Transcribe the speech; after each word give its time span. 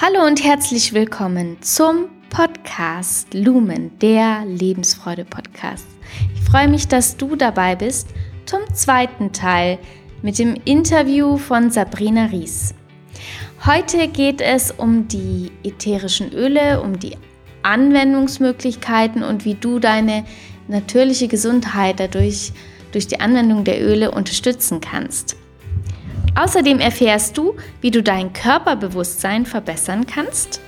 Hallo 0.00 0.24
und 0.24 0.44
herzlich 0.44 0.94
willkommen 0.94 1.60
zum 1.60 2.08
Podcast 2.30 3.34
Lumen, 3.34 3.98
der 3.98 4.44
Lebensfreude-Podcast. 4.46 5.88
Ich 6.36 6.40
freue 6.48 6.68
mich, 6.68 6.86
dass 6.86 7.16
du 7.16 7.34
dabei 7.34 7.74
bist 7.74 8.06
zum 8.46 8.60
zweiten 8.72 9.32
Teil 9.32 9.76
mit 10.22 10.38
dem 10.38 10.54
Interview 10.64 11.36
von 11.36 11.72
Sabrina 11.72 12.26
Ries. 12.26 12.76
Heute 13.66 14.06
geht 14.06 14.40
es 14.40 14.70
um 14.70 15.08
die 15.08 15.50
ätherischen 15.64 16.32
Öle, 16.32 16.80
um 16.80 17.00
die 17.00 17.16
Anwendungsmöglichkeiten 17.64 19.24
und 19.24 19.44
wie 19.44 19.54
du 19.54 19.80
deine 19.80 20.24
natürliche 20.68 21.26
Gesundheit 21.26 21.98
dadurch 21.98 22.52
durch 22.92 23.08
die 23.08 23.18
Anwendung 23.18 23.64
der 23.64 23.82
Öle 23.82 24.12
unterstützen 24.12 24.80
kannst. 24.80 25.34
Außerdem 26.38 26.78
erfährst 26.78 27.36
du, 27.36 27.56
wie 27.80 27.90
du 27.90 28.00
dein 28.00 28.32
Körperbewusstsein 28.32 29.44
verbessern 29.44 30.06
kannst, 30.06 30.60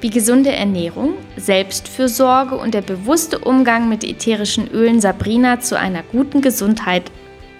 wie 0.00 0.08
gesunde 0.08 0.52
Ernährung, 0.52 1.16
Selbstfürsorge 1.36 2.56
und 2.56 2.72
der 2.72 2.80
bewusste 2.80 3.40
Umgang 3.40 3.90
mit 3.90 4.04
ätherischen 4.04 4.68
Ölen 4.70 5.02
Sabrina 5.02 5.60
zu 5.60 5.78
einer 5.78 6.02
guten 6.02 6.40
Gesundheit 6.40 7.10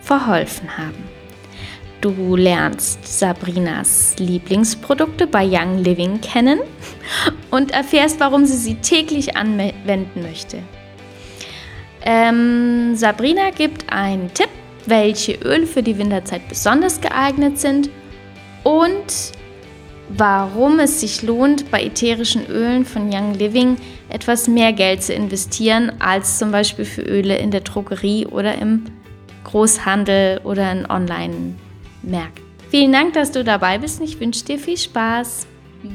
verholfen 0.00 0.78
haben. 0.78 1.04
Du 2.00 2.36
lernst 2.36 3.06
Sabrinas 3.18 4.14
Lieblingsprodukte 4.18 5.26
bei 5.26 5.46
Young 5.46 5.76
Living 5.76 6.22
kennen 6.22 6.60
und 7.50 7.70
erfährst, 7.72 8.18
warum 8.18 8.46
sie 8.46 8.56
sie 8.56 8.76
täglich 8.76 9.36
anwenden 9.36 10.22
möchte. 10.22 10.62
Ähm, 12.02 12.96
Sabrina 12.96 13.50
gibt 13.50 13.92
einen 13.92 14.32
Tipp 14.32 14.48
welche 14.88 15.34
Öle 15.34 15.66
für 15.66 15.82
die 15.82 15.98
Winterzeit 15.98 16.48
besonders 16.48 17.00
geeignet 17.00 17.58
sind 17.58 17.90
und 18.64 19.32
warum 20.08 20.78
es 20.78 21.00
sich 21.00 21.22
lohnt, 21.22 21.70
bei 21.70 21.82
ätherischen 21.82 22.46
Ölen 22.46 22.84
von 22.84 23.12
Young 23.12 23.34
Living 23.34 23.76
etwas 24.08 24.48
mehr 24.48 24.72
Geld 24.72 25.02
zu 25.02 25.12
investieren 25.12 25.92
als 25.98 26.38
zum 26.38 26.52
Beispiel 26.52 26.84
für 26.84 27.02
Öle 27.02 27.36
in 27.38 27.50
der 27.50 27.60
Drogerie 27.60 28.26
oder 28.26 28.56
im 28.56 28.84
Großhandel 29.44 30.40
oder 30.44 30.72
in 30.72 30.90
Online-Märkten. 30.90 32.44
Vielen 32.70 32.92
Dank, 32.92 33.12
dass 33.14 33.30
du 33.30 33.44
dabei 33.44 33.78
bist 33.78 34.00
ich 34.00 34.18
wünsche 34.20 34.44
dir 34.44 34.58
viel 34.58 34.76
Spaß. 34.76 35.46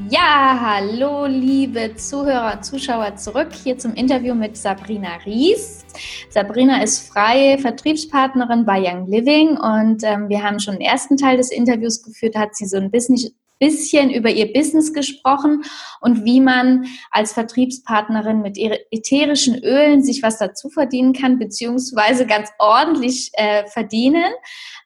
Ja, 0.09 0.57
hallo 0.61 1.25
liebe 1.25 1.95
Zuhörer, 1.95 2.61
Zuschauer 2.61 3.17
zurück 3.17 3.49
hier 3.63 3.77
zum 3.77 3.93
Interview 3.93 4.33
mit 4.33 4.55
Sabrina 4.55 5.17
Ries. 5.25 5.80
Sabrina 6.29 6.81
ist 6.81 7.07
freie 7.09 7.57
Vertriebspartnerin 7.57 8.65
bei 8.65 8.81
Young 8.81 9.07
Living 9.07 9.57
und 9.57 10.03
ähm, 10.03 10.29
wir 10.29 10.43
haben 10.43 10.59
schon 10.59 10.75
den 10.75 10.81
ersten 10.81 11.17
Teil 11.17 11.37
des 11.37 11.51
Interviews 11.51 12.03
geführt, 12.03 12.35
hat 12.35 12.55
sie 12.55 12.65
so 12.65 12.77
ein 12.77 12.91
bisschen, 12.91 13.17
bisschen 13.59 14.09
über 14.09 14.29
ihr 14.29 14.51
Business 14.53 14.93
gesprochen 14.93 15.63
und 15.99 16.25
wie 16.25 16.39
man 16.39 16.85
als 17.11 17.33
Vertriebspartnerin 17.33 18.41
mit 18.41 18.57
ätherischen 18.57 19.63
Ölen 19.63 20.03
sich 20.03 20.23
was 20.23 20.37
dazu 20.37 20.69
verdienen 20.69 21.13
kann, 21.13 21.39
beziehungsweise 21.39 22.25
ganz 22.25 22.49
ordentlich 22.59 23.31
äh, 23.33 23.65
verdienen, 23.67 24.31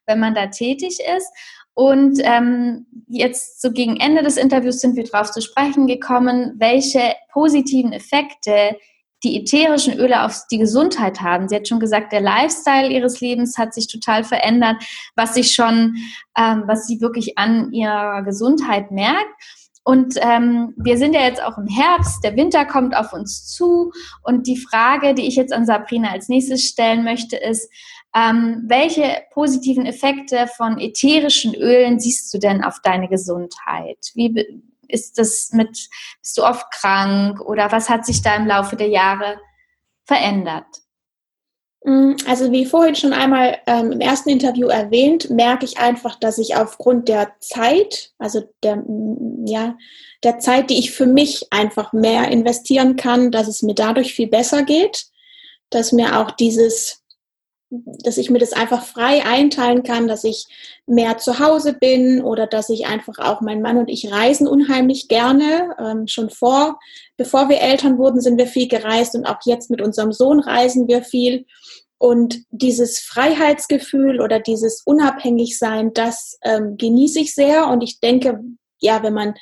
wenn 0.06 0.20
man 0.20 0.34
da 0.34 0.48
tätig 0.48 1.00
ist. 1.18 1.32
Und 1.76 2.22
ähm, 2.24 2.86
jetzt 3.08 3.62
so 3.62 3.70
gegen 3.70 3.98
Ende 3.98 4.24
des 4.24 4.38
Interviews 4.38 4.80
sind 4.80 4.96
wir 4.96 5.04
darauf 5.04 5.32
zu 5.32 5.42
sprechen 5.42 5.88
gekommen, 5.88 6.54
welche 6.58 7.14
positiven 7.34 7.92
Effekte 7.92 8.78
die 9.26 9.42
ätherischen 9.42 9.98
Öle 10.00 10.24
auf 10.24 10.44
die 10.52 10.60
Gesundheit 10.60 11.20
haben. 11.20 11.50
Sie 11.50 11.56
hat 11.56 11.68
schon 11.68 11.80
gesagt, 11.80 12.14
der 12.14 12.22
Lifestyle 12.22 12.90
ihres 12.90 13.20
Lebens 13.20 13.58
hat 13.58 13.74
sich 13.74 13.88
total 13.88 14.24
verändert, 14.24 14.78
was 15.16 15.34
sich 15.34 15.54
schon, 15.54 15.96
ähm, 16.38 16.64
was 16.68 16.88
sie 16.88 17.02
wirklich 17.02 17.38
an 17.38 17.74
ihrer 17.74 18.22
Gesundheit 18.24 18.92
merkt. 18.92 19.34
Und 19.84 20.16
ähm, 20.22 20.74
wir 20.78 20.98
sind 20.98 21.14
ja 21.14 21.22
jetzt 21.22 21.44
auch 21.44 21.58
im 21.58 21.68
Herbst, 21.68 22.24
der 22.24 22.36
Winter 22.36 22.66
kommt 22.66 22.96
auf 22.96 23.14
uns 23.14 23.48
zu. 23.48 23.92
Und 24.24 24.48
die 24.48 24.58
Frage, 24.58 25.14
die 25.14 25.28
ich 25.28 25.36
jetzt 25.36 25.54
an 25.54 25.66
Sabrina 25.66 26.10
als 26.10 26.28
nächstes 26.28 26.64
stellen 26.64 27.04
möchte, 27.04 27.36
ist, 27.36 27.70
ähm, 28.16 28.64
welche 28.68 29.22
positiven 29.34 29.86
Effekte 29.86 30.48
von 30.56 30.80
ätherischen 30.80 31.54
Ölen 31.54 32.00
siehst 32.00 32.34
du 32.34 32.40
denn 32.40 32.64
auf 32.64 32.80
deine 32.82 33.10
Gesundheit? 33.10 33.98
Wie 34.14 34.64
ist 34.88 35.18
das 35.18 35.52
mit, 35.52 35.90
bist 36.22 36.38
du 36.38 36.44
oft 36.44 36.70
krank 36.72 37.42
oder 37.42 37.72
was 37.72 37.90
hat 37.90 38.06
sich 38.06 38.22
da 38.22 38.36
im 38.36 38.48
Laufe 38.48 38.76
der 38.76 38.90
Jahre 38.90 39.40
verändert? 40.06 40.66
Mm, 41.86 42.16
also 42.28 42.52
wie 42.52 42.66
vorhin 42.66 42.96
schon 42.96 43.14
einmal 43.14 43.60
ähm, 43.68 43.92
im 43.92 44.02
ersten 44.02 44.30
Interview 44.30 44.68
erwähnt, 44.68 45.30
merke 45.30 45.66
ich 45.66 45.78
einfach, 45.78 46.16
dass 46.16 46.40
ich 46.40 46.56
aufgrund 46.56 47.08
der 47.08 47.36
Zeit, 47.40 48.12
also 48.18 48.42
der, 48.64 48.78
mm, 48.78 49.46
ja, 49.46 49.78
der 50.24 50.40
Zeit, 50.40 50.72
die 50.72 50.80
ich 50.80 50.92
für 50.92 51.06
mich 51.06 51.46
einfach 51.52 51.94
mehr 51.94 52.30
investieren 52.32 52.96
kann, 52.96 53.30
dass 53.30 53.48
es 53.48 53.62
mir 53.62 53.76
dadurch 53.76 54.16
viel 54.16 54.28
besser 54.28 54.64
geht, 54.64 55.06
dass 55.70 55.92
mir 55.92 56.20
auch 56.20 56.32
dieses 56.32 57.05
dass 57.70 58.18
ich 58.18 58.30
mir 58.30 58.40
das 58.40 58.54
einfach 58.54 58.84
frei 58.84 59.26
einteilen 59.26 59.84
kann, 59.84 60.08
dass 60.08 60.24
ich 60.24 60.46
mehr 60.86 61.18
zu 61.18 61.40
Hause 61.40 61.74
bin 61.74 62.24
oder 62.24 62.48
dass 62.48 62.70
ich 62.70 62.86
einfach 62.86 63.18
auch, 63.18 63.42
mein 63.42 63.62
Mann 63.62 63.78
und 63.78 63.90
ich 63.90 64.12
reisen 64.12 64.48
unheimlich 64.48 65.08
gerne. 65.08 65.76
Ähm, 65.80 66.08
schon 66.08 66.30
vor, 66.30 66.80
bevor 67.18 67.50
wir 67.50 67.60
Eltern 67.60 67.98
wurden, 67.98 68.22
sind 68.22 68.38
wir 68.38 68.48
viel 68.48 68.68
gereist 68.68 69.16
und 69.16 69.26
auch 69.26 69.40
jetzt 69.46 69.70
mit 69.70 69.82
unserem 69.82 70.12
Sohn 70.12 70.40
reisen 70.40 70.88
wir 70.88 71.04
viel. 71.04 71.46
Und 71.98 72.44
dieses 72.52 73.00
Freiheitsgefühl 73.00 74.22
oder 74.22 74.40
dieses 74.40 74.84
Unabhängigsein, 74.86 75.94
das 75.94 76.38
ähm, 76.44 76.78
genieße 76.78 77.20
ich 77.20 77.34
sehr. 77.34 77.68
Und 77.68 77.82
ich 77.82 78.00
denke, 78.00 78.42
ja, 78.80 79.02
wenn 79.02 79.14
man 79.14 79.34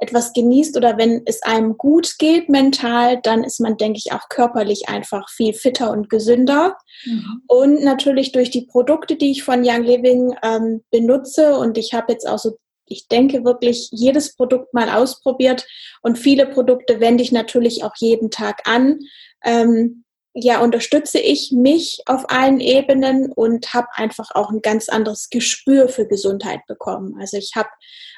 etwas 0.00 0.32
genießt 0.32 0.76
oder 0.76 0.96
wenn 0.98 1.22
es 1.26 1.42
einem 1.42 1.76
gut 1.76 2.18
geht 2.18 2.48
mental, 2.48 3.20
dann 3.22 3.44
ist 3.44 3.60
man, 3.60 3.76
denke 3.76 3.98
ich, 3.98 4.12
auch 4.12 4.28
körperlich 4.28 4.88
einfach 4.88 5.28
viel 5.28 5.52
fitter 5.52 5.90
und 5.90 6.08
gesünder. 6.08 6.76
Mhm. 7.04 7.42
Und 7.46 7.84
natürlich 7.84 8.32
durch 8.32 8.50
die 8.50 8.66
Produkte, 8.66 9.16
die 9.16 9.30
ich 9.30 9.44
von 9.44 9.62
Young 9.62 9.82
Living 9.82 10.34
ähm, 10.42 10.82
benutze 10.90 11.56
und 11.56 11.78
ich 11.78 11.92
habe 11.92 12.12
jetzt 12.12 12.26
auch 12.26 12.38
so 12.38 12.56
ich 12.90 13.06
denke 13.06 13.44
wirklich 13.44 13.88
jedes 13.92 14.34
Produkt 14.34 14.74
mal 14.74 14.90
ausprobiert 14.90 15.64
und 16.02 16.18
viele 16.18 16.46
Produkte 16.46 16.98
wende 16.98 17.22
ich 17.22 17.30
natürlich 17.30 17.84
auch 17.84 17.94
jeden 17.96 18.32
Tag 18.32 18.62
an. 18.64 18.98
Ähm, 19.44 20.02
ja, 20.34 20.60
unterstütze 20.60 21.18
ich 21.18 21.50
mich 21.52 22.02
auf 22.06 22.30
allen 22.30 22.60
Ebenen 22.60 23.32
und 23.32 23.74
habe 23.74 23.88
einfach 23.94 24.30
auch 24.34 24.50
ein 24.50 24.62
ganz 24.62 24.88
anderes 24.88 25.28
Gespür 25.28 25.88
für 25.88 26.06
Gesundheit 26.06 26.60
bekommen. 26.66 27.16
Also 27.20 27.36
ich 27.36 27.52
habe 27.56 27.68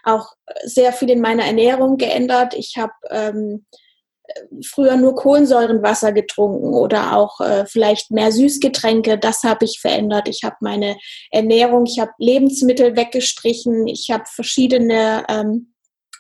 auch 0.05 0.33
sehr 0.65 0.93
viel 0.93 1.11
in 1.11 1.21
meiner 1.21 1.45
Ernährung 1.45 1.97
geändert. 1.97 2.55
Ich 2.55 2.77
habe 2.77 2.93
ähm, 3.11 3.67
früher 4.65 4.97
nur 4.97 5.15
Kohlensäurenwasser 5.15 6.12
getrunken 6.12 6.75
oder 6.75 7.17
auch 7.17 7.41
äh, 7.41 7.65
vielleicht 7.67 8.11
mehr 8.11 8.31
Süßgetränke. 8.31 9.19
Das 9.19 9.43
habe 9.43 9.65
ich 9.65 9.81
verändert. 9.81 10.29
Ich 10.29 10.43
habe 10.44 10.56
meine 10.61 10.97
Ernährung, 11.31 11.87
ich 11.87 11.99
habe 11.99 12.12
Lebensmittel 12.19 12.94
weggestrichen. 12.94 13.87
Ich 13.87 14.11
habe 14.11 14.25
verschiedene 14.27 15.25
ähm, 15.29 15.75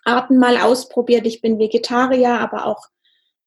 Arten 0.04 0.38
mal 0.38 0.56
ausprobiert. 0.56 1.26
Ich 1.26 1.42
bin 1.42 1.58
Vegetarier, 1.58 2.40
aber 2.40 2.66
auch 2.66 2.80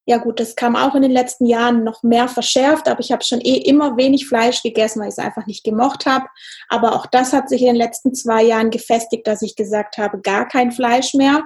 ja 0.06 0.18
gut, 0.18 0.40
das 0.40 0.56
kam 0.56 0.76
auch 0.76 0.94
in 0.94 1.02
den 1.02 1.12
letzten 1.12 1.48
Jahren 1.48 1.84
noch 1.84 2.04
mehr 2.04 2.28
verschärft, 2.28 2.88
aber 2.88 3.00
ich 3.00 3.12
habe 3.12 3.24
schon 3.24 3.42
eh 3.42 3.58
immer 3.58 3.98
wenig 3.98 4.28
Fleisch 4.28 4.62
gegessen, 4.62 5.00
weil 5.00 5.08
ich 5.08 5.14
es 5.14 5.20
einfach 5.20 5.48
nicht 5.48 5.64
gemocht 5.64 6.06
habe. 6.06 6.26
Aber 6.70 6.94
auch 6.94 7.08
das 7.08 7.34
hat 7.34 7.50
sich 7.50 7.62
in 7.62 7.68
den 7.68 7.76
letzten 7.76 8.14
zwei 8.14 8.44
Jahren 8.44 8.70
gefestigt, 8.70 9.26
dass 9.26 9.42
ich 9.42 9.56
gesagt 9.56 9.98
habe, 9.98 10.22
gar 10.22 10.48
kein 10.48 10.72
Fleisch 10.72 11.16
mehr. 11.16 11.44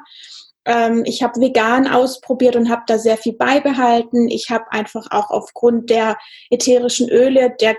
Ähm, 0.66 1.04
ich 1.06 1.24
habe 1.24 1.40
vegan 1.40 1.88
ausprobiert 1.88 2.58
und 2.58 2.70
habe 2.70 2.84
da 2.86 3.00
sehr 3.00 3.16
viel 3.16 3.34
beibehalten. 3.34 4.28
Ich 4.28 4.50
habe 4.50 4.70
einfach 4.72 5.08
auch 5.10 5.30
aufgrund 5.30 5.90
der 5.90 6.18
ätherischen 6.50 7.10
Öle, 7.10 7.56
der 7.62 7.78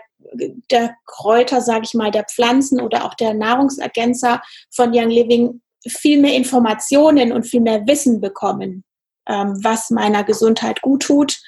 der 0.70 0.94
Kräuter, 1.06 1.60
sage 1.60 1.82
ich 1.84 1.94
mal, 1.94 2.10
der 2.10 2.24
Pflanzen 2.24 2.80
oder 2.80 3.04
auch 3.04 3.14
der 3.14 3.34
Nahrungsergänzer 3.34 4.40
von 4.70 4.90
Young 4.94 5.08
Living 5.08 5.60
viel 5.88 6.20
mehr 6.20 6.34
Informationen 6.34 7.32
und 7.32 7.46
viel 7.46 7.62
mehr 7.62 7.84
Wissen 7.86 8.20
bekommen 8.20 8.84
was 9.62 9.90
meiner 9.90 10.24
Gesundheit 10.24 10.82
gut 10.82 11.02
tut 11.02 11.40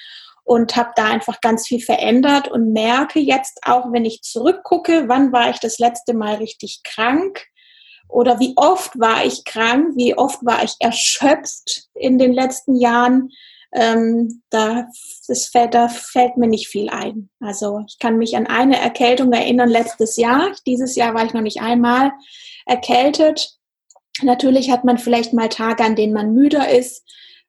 und 0.43 0.75
habe 0.75 0.91
da 0.95 1.05
einfach 1.05 1.41
ganz 1.41 1.67
viel 1.67 1.81
verändert 1.81 2.49
und 2.49 2.73
merke 2.73 3.19
jetzt 3.19 3.59
auch, 3.63 3.91
wenn 3.91 4.05
ich 4.05 4.21
zurückgucke, 4.21 5.07
wann 5.07 5.31
war 5.31 5.49
ich 5.49 5.59
das 5.59 5.79
letzte 5.79 6.13
Mal 6.13 6.35
richtig 6.35 6.81
krank 6.83 7.45
oder 8.09 8.39
wie 8.39 8.53
oft 8.57 8.99
war 8.99 9.25
ich 9.25 9.45
krank, 9.45 9.95
wie 9.95 10.15
oft 10.15 10.45
war 10.45 10.63
ich 10.63 10.75
erschöpft 10.79 11.87
in 11.95 12.19
den 12.19 12.33
letzten 12.33 12.75
Jahren. 12.75 13.29
Ähm, 13.75 14.43
da, 14.51 14.85
das 15.27 15.47
fällt, 15.47 15.73
da 15.73 15.87
fällt 15.87 16.37
mir 16.37 16.47
nicht 16.47 16.67
viel 16.67 16.89
ein. 16.89 17.29
Also 17.39 17.83
ich 17.87 17.97
kann 17.97 18.17
mich 18.17 18.37
an 18.37 18.45
eine 18.45 18.79
Erkältung 18.79 19.33
erinnern 19.33 19.69
letztes 19.69 20.15
Jahr. 20.15 20.51
Dieses 20.67 20.95
Jahr 20.95 21.15
war 21.15 21.25
ich 21.25 21.33
noch 21.33 21.41
nicht 21.41 21.61
einmal 21.61 22.11
erkältet. 22.67 23.57
Natürlich 24.21 24.69
hat 24.69 24.83
man 24.83 24.99
vielleicht 24.99 25.33
mal 25.33 25.49
Tage, 25.49 25.83
an 25.83 25.95
denen 25.95 26.13
man 26.13 26.35
müder 26.35 26.69
ist. 26.69 27.03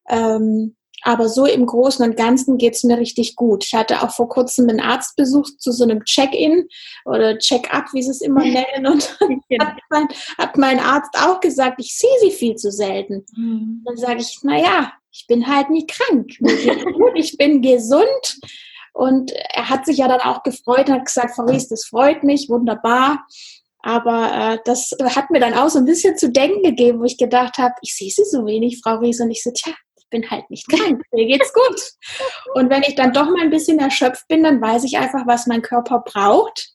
Ähm, 0.08 0.76
Aber 1.06 1.28
so 1.28 1.44
im 1.44 1.66
Großen 1.66 2.04
und 2.04 2.16
Ganzen 2.16 2.56
geht 2.56 2.74
es 2.74 2.84
mir 2.84 2.96
richtig 2.96 3.36
gut. 3.36 3.64
Ich 3.64 3.74
hatte 3.74 4.02
auch 4.02 4.10
vor 4.10 4.28
kurzem 4.28 4.68
einen 4.68 4.80
Arztbesuch 4.80 5.44
zu 5.58 5.70
so 5.70 5.84
einem 5.84 6.02
Check-in 6.04 6.66
oder 7.04 7.36
Check-up, 7.38 7.92
wie 7.92 8.02
sie 8.02 8.10
es 8.10 8.22
immer 8.22 8.40
nennen. 8.44 8.86
Und 8.86 9.18
hat 9.60 9.76
mein, 9.90 10.08
hat 10.38 10.56
mein 10.56 10.80
Arzt 10.80 11.14
auch 11.20 11.40
gesagt, 11.40 11.76
ich 11.78 11.94
sehe 11.96 12.18
sie 12.22 12.30
viel 12.30 12.56
zu 12.56 12.70
selten. 12.70 13.24
Mhm. 13.36 13.82
Dann 13.84 13.96
sage 13.96 14.20
ich, 14.20 14.38
naja, 14.42 14.92
ich 15.12 15.26
bin 15.28 15.46
halt 15.46 15.68
nie 15.68 15.86
krank. 15.86 16.30
ich 17.14 17.36
bin 17.36 17.60
gesund. 17.60 18.38
Und 18.94 19.32
er 19.52 19.68
hat 19.68 19.84
sich 19.84 19.98
ja 19.98 20.08
dann 20.08 20.20
auch 20.20 20.42
gefreut, 20.42 20.88
hat 20.88 21.04
gesagt, 21.04 21.34
Frau 21.34 21.44
Ries, 21.44 21.68
das 21.68 21.84
freut 21.84 22.22
mich, 22.22 22.48
wunderbar. 22.48 23.26
Aber 23.82 24.54
äh, 24.54 24.58
das 24.64 24.92
hat 25.02 25.30
mir 25.30 25.40
dann 25.40 25.52
auch 25.52 25.68
so 25.68 25.80
ein 25.80 25.84
bisschen 25.84 26.16
zu 26.16 26.30
denken 26.30 26.62
gegeben, 26.62 27.00
wo 27.00 27.04
ich 27.04 27.18
gedacht 27.18 27.58
habe, 27.58 27.74
ich 27.82 27.94
sehe 27.94 28.10
sie 28.10 28.24
so 28.24 28.46
wenig, 28.46 28.80
Frau 28.82 28.96
Ries. 28.96 29.20
Und 29.20 29.30
ich 29.30 29.42
so, 29.42 29.50
tja, 29.50 29.74
bin 30.14 30.30
halt 30.30 30.48
nicht 30.48 30.68
krank, 30.68 31.02
mir 31.12 31.26
geht's 31.26 31.52
gut. 31.52 31.80
Und 32.54 32.70
wenn 32.70 32.84
ich 32.84 32.94
dann 32.94 33.12
doch 33.12 33.28
mal 33.28 33.42
ein 33.42 33.50
bisschen 33.50 33.80
erschöpft 33.80 34.28
bin, 34.28 34.44
dann 34.44 34.60
weiß 34.60 34.84
ich 34.84 34.96
einfach, 34.96 35.26
was 35.26 35.48
mein 35.48 35.60
Körper 35.60 36.04
braucht. 36.06 36.70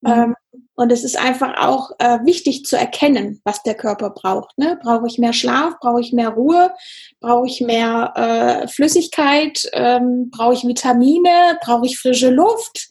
Mhm. 0.00 0.10
Ähm, 0.10 0.36
und 0.74 0.90
es 0.90 1.04
ist 1.04 1.18
einfach 1.18 1.60
auch 1.60 1.90
äh, 1.98 2.20
wichtig 2.24 2.64
zu 2.64 2.78
erkennen, 2.78 3.42
was 3.44 3.62
der 3.62 3.74
Körper 3.74 4.10
braucht. 4.10 4.56
Ne? 4.56 4.78
Brauche 4.82 5.06
ich 5.06 5.18
mehr 5.18 5.34
Schlaf? 5.34 5.74
Brauche 5.80 6.00
ich 6.00 6.12
mehr 6.12 6.30
Ruhe? 6.30 6.72
Brauche 7.20 7.46
ich 7.46 7.60
mehr 7.60 8.12
äh, 8.16 8.68
Flüssigkeit? 8.68 9.68
Ähm, 9.74 10.30
brauche 10.30 10.54
ich 10.54 10.66
Vitamine? 10.66 11.58
Brauche 11.62 11.84
ich 11.84 11.98
frische 11.98 12.30
Luft? 12.30 12.88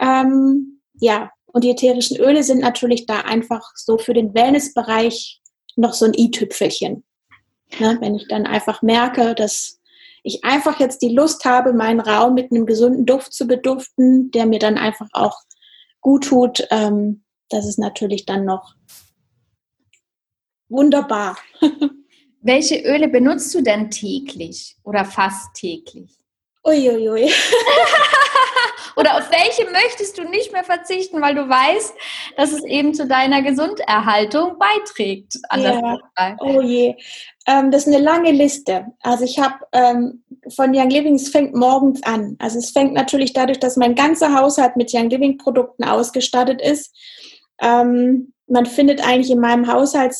Ähm, 0.00 0.80
ja, 0.94 1.30
und 1.46 1.62
die 1.62 1.70
ätherischen 1.70 2.16
Öle 2.16 2.42
sind 2.42 2.60
natürlich 2.60 3.06
da 3.06 3.20
einfach 3.20 3.70
so 3.76 3.96
für 3.98 4.14
den 4.14 4.34
Wellnessbereich 4.34 5.40
noch 5.76 5.92
so 5.92 6.06
ein 6.06 6.14
i-Tüpfelchen. 6.14 7.04
Ne? 7.78 7.98
Wenn 8.00 8.14
ich 8.14 8.26
dann 8.28 8.46
einfach 8.46 8.82
merke, 8.82 9.34
dass 9.34 9.80
ich 10.22 10.44
einfach 10.44 10.80
jetzt 10.80 11.02
die 11.02 11.14
Lust 11.14 11.44
habe, 11.44 11.72
meinen 11.72 12.00
Raum 12.00 12.34
mit 12.34 12.50
einem 12.50 12.66
gesunden 12.66 13.06
Duft 13.06 13.32
zu 13.32 13.46
beduften, 13.46 14.30
der 14.30 14.46
mir 14.46 14.58
dann 14.58 14.76
einfach 14.76 15.08
auch 15.12 15.38
gut 16.00 16.24
tut, 16.24 16.66
ähm, 16.70 17.22
das 17.48 17.66
ist 17.66 17.78
natürlich 17.78 18.26
dann 18.26 18.44
noch 18.44 18.74
wunderbar. 20.68 21.36
Welche 22.42 22.80
Öle 22.82 23.08
benutzt 23.08 23.54
du 23.54 23.62
denn 23.62 23.90
täglich 23.90 24.76
oder 24.82 25.04
fast 25.04 25.54
täglich? 25.54 26.18
Uiuiui. 26.64 27.08
Ui, 27.08 27.24
ui. 27.24 27.30
Oder 28.96 29.16
auf 29.16 29.30
welche 29.30 29.70
möchtest 29.70 30.18
du 30.18 30.24
nicht 30.24 30.52
mehr 30.52 30.64
verzichten, 30.64 31.20
weil 31.20 31.34
du 31.34 31.48
weißt, 31.48 31.94
dass 32.36 32.52
es 32.52 32.64
eben 32.64 32.94
zu 32.94 33.06
deiner 33.06 33.42
Gesunderhaltung 33.42 34.58
beiträgt? 34.58 35.34
Ja. 35.54 36.36
Oh 36.40 36.60
je. 36.60 36.96
Ähm, 37.46 37.70
das 37.70 37.86
ist 37.86 37.94
eine 37.94 38.02
lange 38.02 38.32
Liste. 38.32 38.86
Also 39.00 39.24
ich 39.24 39.38
habe 39.38 39.56
ähm, 39.72 40.24
von 40.54 40.74
Young 40.74 40.90
Living, 40.90 41.14
es 41.14 41.28
fängt 41.28 41.54
morgens 41.54 42.02
an. 42.02 42.36
Also 42.38 42.58
es 42.58 42.70
fängt 42.70 42.92
natürlich 42.92 43.32
dadurch, 43.32 43.58
dass 43.60 43.76
mein 43.76 43.94
ganzer 43.94 44.34
Haushalt 44.38 44.76
mit 44.76 44.92
Young 44.94 45.10
Living 45.10 45.38
Produkten 45.38 45.84
ausgestattet 45.84 46.60
ist. 46.60 46.94
Ähm, 47.60 48.32
man 48.46 48.66
findet 48.66 49.06
eigentlich 49.06 49.30
in 49.30 49.40
meinem 49.40 49.72
Haushalt 49.72 50.14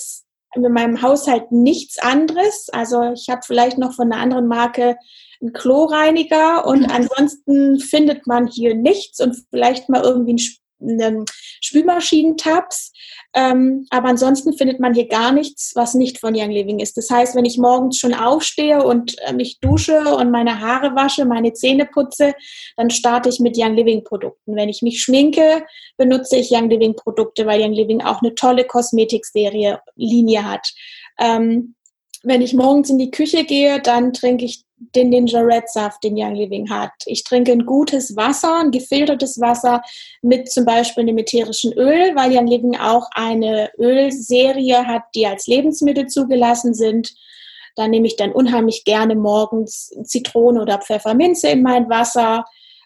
in 0.55 0.63
meinem 0.73 1.03
Haushalt 1.03 1.53
nichts 1.53 1.99
anderes. 1.99 2.69
Also 2.73 3.13
ich 3.13 3.29
habe 3.29 3.43
vielleicht 3.45 3.79
noch 3.79 3.93
von 3.93 4.13
einer 4.13 4.21
anderen 4.21 4.49
Marke 4.49 4.97
einen 5.41 5.53
Kloreiniger 5.53 6.67
und 6.67 6.81
mhm. 6.81 6.91
ansonsten 6.91 7.81
findet 7.81 8.27
man 8.27 8.47
hier 8.47 8.75
nichts 8.75 9.21
und 9.21 9.37
vielleicht 9.51 9.89
mal 9.89 10.03
irgendwie 10.03 10.33
einen 10.81 11.25
Spülmaschinentabs. 11.61 12.93
Ähm, 13.35 13.87
aber 13.91 14.09
ansonsten 14.09 14.53
findet 14.55 14.81
man 14.81 14.95
hier 14.95 15.07
gar 15.07 15.33
nichts, 15.33 15.73
was 15.75 15.95
nicht 15.95 16.19
von 16.19 16.35
Young 16.37 16.51
Living 16.51 16.81
ist. 16.81 16.97
Das 16.97 17.11
heißt, 17.11 17.37
wenn 17.37 17.45
ich 17.45 17.59
morgens 17.59 17.99
schon 17.99 18.15
aufstehe 18.15 18.83
und 18.83 19.17
äh, 19.21 19.33
mich 19.33 19.61
dusche 19.61 20.17
und 20.17 20.31
meine 20.31 20.61
Haare 20.61 20.97
wasche, 20.97 21.25
meine 21.25 21.53
Zähne 21.53 21.87
putze, 21.87 22.35
dann 22.77 22.91
starte 22.91 23.29
ich 23.29 23.39
mit 23.39 23.57
Young 23.57 23.75
Living 23.75 24.03
Produkten. 24.03 24.57
Wenn 24.57 24.69
ich 24.69 24.83
mich 24.83 25.01
schminke, 25.01 25.65
benutze 25.97 26.37
ich 26.37 26.51
Young 26.51 26.69
Living 26.71 26.97
Produkte, 26.97 27.47
weil 27.47 27.63
Young 27.63 27.73
Living 27.73 28.03
auch 28.03 28.21
eine 28.21 28.35
tolle 28.35 28.65
Kosmetikserie 28.65 29.81
Linie 29.95 30.45
hat. 30.45 30.73
Ähm, 31.19 31.75
wenn 32.23 32.43
ich 32.43 32.53
morgens 32.53 32.91
in 32.91 32.99
die 32.99 33.11
Küche 33.11 33.45
gehe, 33.45 33.81
dann 33.81 34.13
trinke 34.13 34.45
ich 34.45 34.65
den 34.81 35.11
Ninja 35.11 35.41
Red 35.41 35.69
Saft, 35.69 36.03
den 36.03 36.15
Young 36.17 36.35
Living 36.35 36.71
hat. 36.71 36.93
Ich 37.05 37.23
trinke 37.23 37.53
ein 37.53 37.67
gutes 37.67 38.17
Wasser, 38.17 38.61
ein 38.61 38.71
gefiltertes 38.71 39.39
Wasser 39.41 39.83
mit 40.23 40.51
zum 40.51 40.65
Beispiel 40.65 41.03
einem 41.03 41.19
ätherischen 41.19 41.73
Öl, 41.75 42.17
weil 42.17 42.37
Young 42.37 42.47
Living 42.47 42.77
auch 42.77 43.07
eine 43.13 43.71
Ölserie 43.79 44.87
hat, 44.87 45.03
die 45.15 45.27
als 45.27 45.47
Lebensmittel 45.47 46.07
zugelassen 46.07 46.73
sind. 46.75 47.15
Da 47.77 47.89
nehme 47.89 48.07
ich 48.07 48.17
dann 48.17 48.33
unheimlich 48.33 48.85
gerne 48.85 49.15
morgens 49.15 49.95
Zitrone 50.05 50.63
oder 50.63 50.79
Pfefferminze 50.79 51.49
in 51.51 51.63
mein 51.63 51.89
Wasser. 51.91 52.45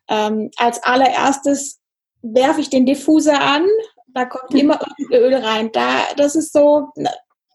Ähm, 0.08 0.50
als 0.56 0.82
allererstes 0.82 1.80
werfe 2.22 2.60
ich 2.60 2.70
den 2.70 2.86
Diffuser 2.86 3.40
an. 3.40 3.66
Da 4.08 4.24
kommt 4.24 4.52
immer 4.60 4.80
irgendein 5.08 5.20
Öl 5.20 5.34
rein. 5.36 5.70
Da, 5.72 6.06
das 6.16 6.34
ist 6.34 6.52
so, 6.52 6.88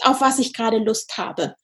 auf 0.04 0.22
was 0.22 0.40
ich 0.40 0.54
gerade 0.54 0.78
Lust 0.78 1.18
habe. 1.18 1.56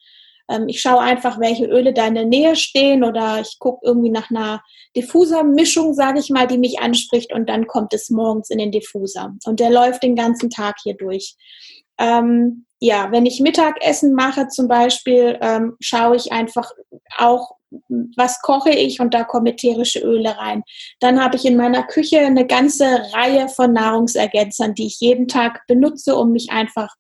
Ähm, 0.50 0.68
ich 0.68 0.82
schaue 0.82 1.00
einfach, 1.00 1.40
welche 1.40 1.66
Öle 1.66 1.94
da 1.94 2.08
in 2.08 2.16
der 2.16 2.26
Nähe 2.26 2.56
stehen 2.56 3.04
oder 3.04 3.40
ich 3.42 3.58
gucke 3.60 3.86
irgendwie 3.86 4.10
nach 4.10 4.30
einer 4.30 4.62
Diffusermischung, 4.96 5.94
sage 5.94 6.20
ich 6.20 6.30
mal, 6.30 6.48
die 6.48 6.58
mich 6.58 6.80
anspricht 6.80 7.34
und 7.34 7.50
dann 7.50 7.68
kommt 7.68 7.94
es 7.94 8.10
morgens 8.10 8.50
in 8.50 8.58
den 8.58 8.72
Diffuser. 8.72 9.34
Und 9.46 9.60
der 9.60 9.70
läuft 9.70 10.04
den 10.04 10.16
ganzen 10.16 10.50
Tag 10.50 10.76
hier 10.84 10.96
durch. 10.96 11.36
Ähm, 11.98 12.66
ja, 12.80 13.12
wenn 13.12 13.26
ich 13.26 13.40
Mittagessen 13.40 14.14
mache 14.14 14.48
zum 14.48 14.68
Beispiel, 14.68 15.38
ähm, 15.42 15.76
schaue 15.80 16.18
ich 16.18 16.32
einfach 16.32 16.72
auch, 17.18 17.52
was 18.16 18.42
koche 18.42 18.70
ich 18.70 19.00
und 19.00 19.14
da 19.14 19.24
kommen 19.24 19.48
ätherische 19.48 20.00
Öle 20.00 20.38
rein. 20.38 20.64
Dann 21.00 21.22
habe 21.22 21.36
ich 21.36 21.46
in 21.46 21.58
meiner 21.58 21.84
Küche 21.84 22.20
eine 22.20 22.46
ganze 22.46 22.86
Reihe 23.14 23.50
von 23.50 23.74
Nahrungsergänzern, 23.74 24.76
die 24.76 24.88
ich 24.88 25.00
jeden 25.00 25.28
Tag 25.28 25.66
benutze, 25.68 26.16
um 26.16 26.32
mich 26.32 26.52
einfach 26.52 26.94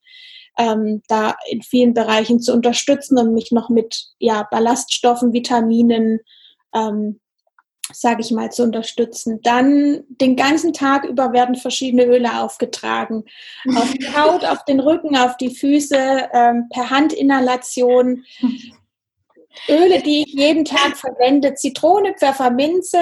ähm, 0.57 1.01
da 1.07 1.35
in 1.49 1.61
vielen 1.61 1.93
Bereichen 1.93 2.39
zu 2.39 2.53
unterstützen 2.53 3.17
und 3.17 3.33
mich 3.33 3.51
noch 3.51 3.69
mit 3.69 4.07
ja, 4.19 4.47
Ballaststoffen, 4.49 5.33
Vitaminen, 5.33 6.19
ähm, 6.73 7.19
sage 7.91 8.21
ich 8.21 8.31
mal, 8.31 8.51
zu 8.51 8.63
unterstützen. 8.63 9.41
Dann 9.43 10.03
den 10.07 10.35
ganzen 10.35 10.73
Tag 10.73 11.05
über 11.05 11.33
werden 11.33 11.55
verschiedene 11.55 12.05
Öle 12.05 12.41
aufgetragen. 12.41 13.25
Auf 13.75 13.91
die 13.93 14.07
Haut, 14.15 14.43
auf 14.43 14.65
den 14.65 14.79
Rücken, 14.79 15.15
auf 15.15 15.37
die 15.37 15.53
Füße, 15.55 16.29
ähm, 16.33 16.67
per 16.71 16.89
Handinhalation. 16.89 18.23
Öle, 19.69 20.01
die 20.01 20.23
ich 20.23 20.33
jeden 20.33 20.65
Tag 20.65 20.97
verwende, 20.97 21.53
Zitrone, 21.53 22.13
Pfefferminze, 22.17 22.99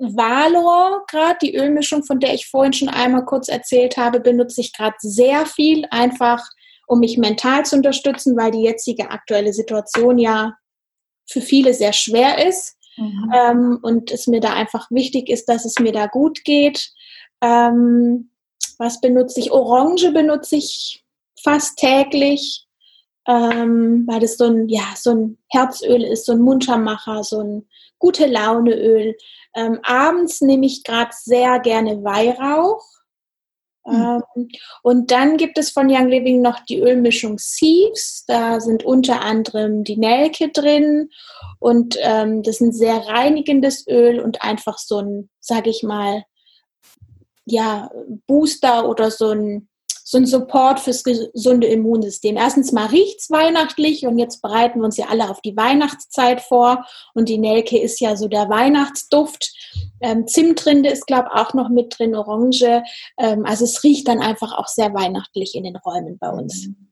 Valor, 0.00 1.04
gerade 1.08 1.38
die 1.42 1.54
Ölmischung, 1.54 2.02
von 2.04 2.20
der 2.20 2.34
ich 2.34 2.46
vorhin 2.46 2.72
schon 2.72 2.88
einmal 2.88 3.24
kurz 3.24 3.48
erzählt 3.48 3.96
habe, 3.96 4.20
benutze 4.20 4.60
ich 4.60 4.72
gerade 4.72 4.96
sehr 4.98 5.46
viel, 5.46 5.86
einfach 5.90 6.42
um 6.86 7.00
mich 7.00 7.18
mental 7.18 7.64
zu 7.64 7.76
unterstützen, 7.76 8.36
weil 8.36 8.50
die 8.50 8.62
jetzige 8.62 9.10
aktuelle 9.10 9.52
Situation 9.52 10.18
ja 10.18 10.54
für 11.30 11.40
viele 11.40 11.72
sehr 11.72 11.92
schwer 11.92 12.44
ist 12.48 12.76
mhm. 12.96 13.32
ähm, 13.32 13.78
und 13.82 14.10
es 14.10 14.26
mir 14.26 14.40
da 14.40 14.54
einfach 14.54 14.90
wichtig 14.90 15.28
ist, 15.28 15.48
dass 15.48 15.64
es 15.64 15.78
mir 15.78 15.92
da 15.92 16.06
gut 16.06 16.44
geht. 16.44 16.90
Ähm, 17.40 18.30
was 18.78 19.00
benutze 19.00 19.40
ich? 19.40 19.52
Orange 19.52 20.10
benutze 20.10 20.56
ich 20.56 21.04
fast 21.42 21.78
täglich, 21.78 22.66
ähm, 23.28 24.04
weil 24.08 24.20
das 24.20 24.36
so 24.36 24.46
ein, 24.46 24.68
ja, 24.68 24.82
so 24.96 25.10
ein 25.10 25.38
Herzöl 25.48 26.02
ist, 26.02 26.26
so 26.26 26.32
ein 26.32 26.40
Muntermacher, 26.40 27.22
so 27.22 27.40
ein 27.40 27.68
gute 27.98 28.26
Launeöl. 28.26 29.16
Ähm, 29.54 29.80
abends 29.82 30.40
nehme 30.40 30.66
ich 30.66 30.84
gerade 30.84 31.10
sehr 31.12 31.58
gerne 31.60 32.02
Weihrauch. 32.04 32.84
Mhm. 33.84 34.22
Ähm, 34.36 34.48
und 34.82 35.10
dann 35.10 35.36
gibt 35.36 35.58
es 35.58 35.70
von 35.70 35.88
Young 35.90 36.08
Living 36.08 36.42
noch 36.42 36.60
die 36.60 36.80
Ölmischung 36.80 37.38
Sieves. 37.38 38.24
Da 38.26 38.60
sind 38.60 38.84
unter 38.84 39.22
anderem 39.22 39.84
die 39.84 39.96
Nelke 39.96 40.50
drin. 40.50 41.10
Und 41.58 41.96
ähm, 42.00 42.42
das 42.42 42.56
ist 42.56 42.60
ein 42.60 42.72
sehr 42.72 43.06
reinigendes 43.06 43.86
Öl 43.88 44.20
und 44.20 44.42
einfach 44.42 44.78
so 44.78 44.98
ein, 44.98 45.30
sage 45.40 45.70
ich 45.70 45.82
mal, 45.82 46.24
ja, 47.46 47.90
Booster 48.26 48.88
oder 48.88 49.10
so 49.10 49.30
ein 49.30 49.69
so 50.04 50.18
ein 50.18 50.26
Support 50.26 50.80
fürs 50.80 51.04
gesunde 51.04 51.66
Immunsystem. 51.66 52.36
Erstens 52.36 52.72
mal 52.72 52.86
riecht's 52.86 53.30
weihnachtlich 53.30 54.06
und 54.06 54.18
jetzt 54.18 54.42
bereiten 54.42 54.80
wir 54.80 54.84
uns 54.84 54.96
ja 54.96 55.06
alle 55.08 55.30
auf 55.30 55.40
die 55.40 55.56
Weihnachtszeit 55.56 56.40
vor 56.40 56.84
und 57.14 57.28
die 57.28 57.38
Nelke 57.38 57.78
ist 57.78 58.00
ja 58.00 58.16
so 58.16 58.28
der 58.28 58.48
Weihnachtsduft. 58.48 59.52
Ähm, 60.00 60.26
Zimtrinde 60.26 60.90
ist, 60.90 61.06
glaube 61.06 61.28
ich, 61.32 61.40
auch 61.40 61.54
noch 61.54 61.68
mit 61.68 61.98
drin, 61.98 62.14
Orange. 62.14 62.82
Ähm, 63.18 63.44
also 63.44 63.64
es 63.64 63.82
riecht 63.84 64.08
dann 64.08 64.20
einfach 64.20 64.56
auch 64.56 64.68
sehr 64.68 64.92
weihnachtlich 64.94 65.54
in 65.54 65.64
den 65.64 65.76
Räumen 65.76 66.18
bei 66.18 66.30
uns. 66.30 66.66
Mhm. 66.66 66.88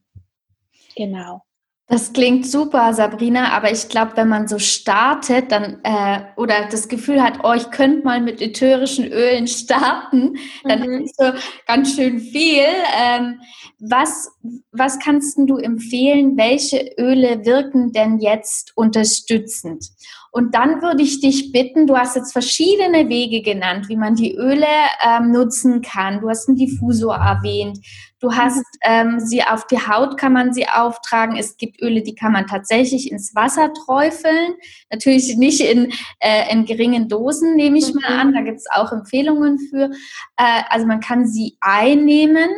Genau. 0.97 1.43
Das 1.91 2.13
klingt 2.13 2.47
super, 2.47 2.93
Sabrina, 2.93 3.53
aber 3.53 3.73
ich 3.73 3.89
glaube, 3.89 4.13
wenn 4.17 4.29
man 4.29 4.47
so 4.47 4.59
startet, 4.59 5.51
dann 5.51 5.79
äh, 5.85 6.21
oder 6.37 6.69
das 6.71 6.89
Gefühl 6.89 7.23
hat, 7.23 7.39
oh, 7.45 7.55
ich 7.55 7.71
könnte 7.71 8.05
mal 8.05 8.21
mit 8.21 8.43
ätherischen 8.43 9.11
Ölen 9.11 9.47
starten, 9.49 10.37
dann 10.65 10.81
mhm. 10.81 11.05
ist 11.05 11.17
so 11.17 11.33
ganz 11.67 11.95
schön 11.95 12.21
viel. 12.21 12.67
Ähm, 13.03 13.41
was, 13.81 14.31
was 14.71 14.99
kannst 14.99 15.39
du 15.39 15.57
empfehlen? 15.57 16.37
Welche 16.37 16.91
Öle 16.99 17.47
wirken 17.47 17.93
denn 17.93 18.19
jetzt 18.19 18.77
unterstützend? 18.77 19.89
Und 20.31 20.55
dann 20.55 20.83
würde 20.83 21.03
ich 21.03 21.21
dich 21.21 21.53
bitten, 21.53 21.87
du 21.87 21.97
hast 21.97 22.17
jetzt 22.17 22.33
verschiedene 22.33 23.09
Wege 23.09 23.41
genannt, 23.41 23.89
wie 23.89 23.97
man 23.97 24.15
die 24.15 24.35
Öle 24.35 24.67
ähm, 25.03 25.31
nutzen 25.33 25.81
kann. 25.81 26.21
Du 26.21 26.29
hast 26.29 26.49
einen 26.49 26.59
Diffusor 26.59 27.17
erwähnt. 27.17 27.79
Du 28.21 28.35
hast 28.35 28.65
ähm, 28.83 29.21
sie 29.21 29.45
auf 29.45 29.67
die 29.69 29.79
Haut, 29.79 30.19
kann 30.19 30.33
man 30.33 30.53
sie 30.53 30.69
auftragen. 30.69 31.37
Es 31.37 31.57
gibt 31.57 31.81
Öle, 31.81 32.03
die 32.03 32.17
kann 32.17 32.33
man 32.33 32.49
tatsächlich 32.49 33.13
ins 33.13 33.33
Wasser 33.37 33.73
träufeln. 33.73 34.55
Natürlich 34.91 35.37
nicht 35.37 35.61
in, 35.61 35.93
äh, 36.19 36.53
in 36.53 36.65
geringen 36.65 37.09
Dosen, 37.09 37.55
nehme 37.55 37.79
ich 37.79 37.95
mal 37.95 38.19
an. 38.19 38.33
Da 38.33 38.41
gibt 38.41 38.59
es 38.59 38.67
auch 38.73 38.91
Empfehlungen 38.91 39.59
für. 39.59 39.91
Äh, 40.37 40.63
also 40.69 40.87
man 40.87 40.99
kann 40.99 41.29
sie 41.29 41.57
einnehmen. 41.61 42.51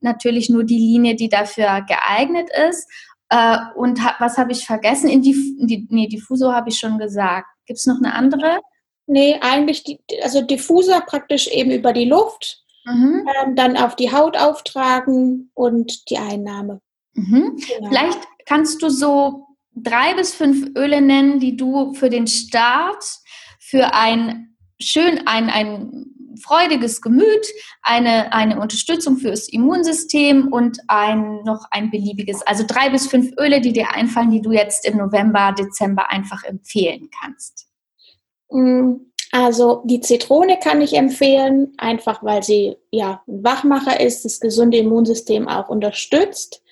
Natürlich 0.00 0.50
nur 0.50 0.62
die 0.62 0.78
Linie, 0.78 1.16
die 1.16 1.28
dafür 1.28 1.84
geeignet 1.88 2.48
ist. 2.68 2.88
Äh, 3.30 3.58
und 3.74 4.02
ha 4.04 4.14
was 4.20 4.38
habe 4.38 4.52
ich 4.52 4.64
vergessen? 4.64 5.08
In 5.08 5.22
die, 5.22 5.34
die, 5.58 5.86
nee, 5.90 6.06
Diffusor 6.06 6.54
habe 6.54 6.68
ich 6.68 6.78
schon 6.78 6.96
gesagt. 6.96 7.48
Gibt 7.66 7.80
es 7.80 7.86
noch 7.86 7.98
eine 7.98 8.14
andere? 8.14 8.60
Nee, 9.06 9.38
eigentlich, 9.40 9.82
die, 9.82 9.98
also 10.22 10.42
Diffusor 10.42 11.00
praktisch 11.00 11.48
eben 11.48 11.70
über 11.70 11.92
die 11.92 12.04
Luft, 12.04 12.62
mhm. 12.84 13.26
ähm, 13.44 13.56
dann 13.56 13.76
auf 13.76 13.96
die 13.96 14.12
Haut 14.12 14.36
auftragen 14.36 15.50
und 15.54 16.10
die 16.10 16.18
Einnahme. 16.18 16.80
Mhm. 17.14 17.56
Genau. 17.56 17.88
Vielleicht 17.88 18.20
kannst 18.46 18.82
du 18.82 18.88
so 18.88 19.46
drei 19.74 20.14
bis 20.14 20.34
fünf 20.34 20.70
Öle 20.76 21.00
nennen, 21.00 21.40
die 21.40 21.56
du 21.56 21.94
für 21.94 22.10
den 22.10 22.26
Start, 22.26 23.04
für 23.60 23.94
ein 23.94 24.56
schön, 24.80 25.26
ein, 25.26 25.50
ein 25.50 26.06
freudiges 26.42 27.00
Gemüt, 27.00 27.46
eine, 27.82 28.32
eine 28.32 28.60
Unterstützung 28.60 29.16
fürs 29.16 29.48
Immunsystem 29.48 30.48
und 30.48 30.78
ein, 30.86 31.42
noch 31.44 31.64
ein 31.70 31.90
beliebiges, 31.90 32.42
also 32.46 32.64
drei 32.66 32.90
bis 32.90 33.08
fünf 33.08 33.32
Öle, 33.38 33.60
die 33.60 33.72
dir 33.72 33.92
einfallen, 33.92 34.30
die 34.30 34.40
du 34.40 34.52
jetzt 34.52 34.86
im 34.86 34.98
November, 34.98 35.52
Dezember 35.58 36.10
einfach 36.10 36.44
empfehlen 36.44 37.10
kannst. 37.20 37.66
Also 39.30 39.82
die 39.84 40.00
Zitrone 40.00 40.58
kann 40.58 40.80
ich 40.80 40.94
empfehlen, 40.94 41.74
einfach 41.76 42.22
weil 42.22 42.42
sie 42.42 42.76
ja 42.90 43.22
ein 43.26 43.44
Wachmacher 43.44 44.00
ist, 44.00 44.24
das 44.24 44.40
gesunde 44.40 44.78
Immunsystem 44.78 45.48
auch 45.48 45.68
unterstützt. 45.68 46.62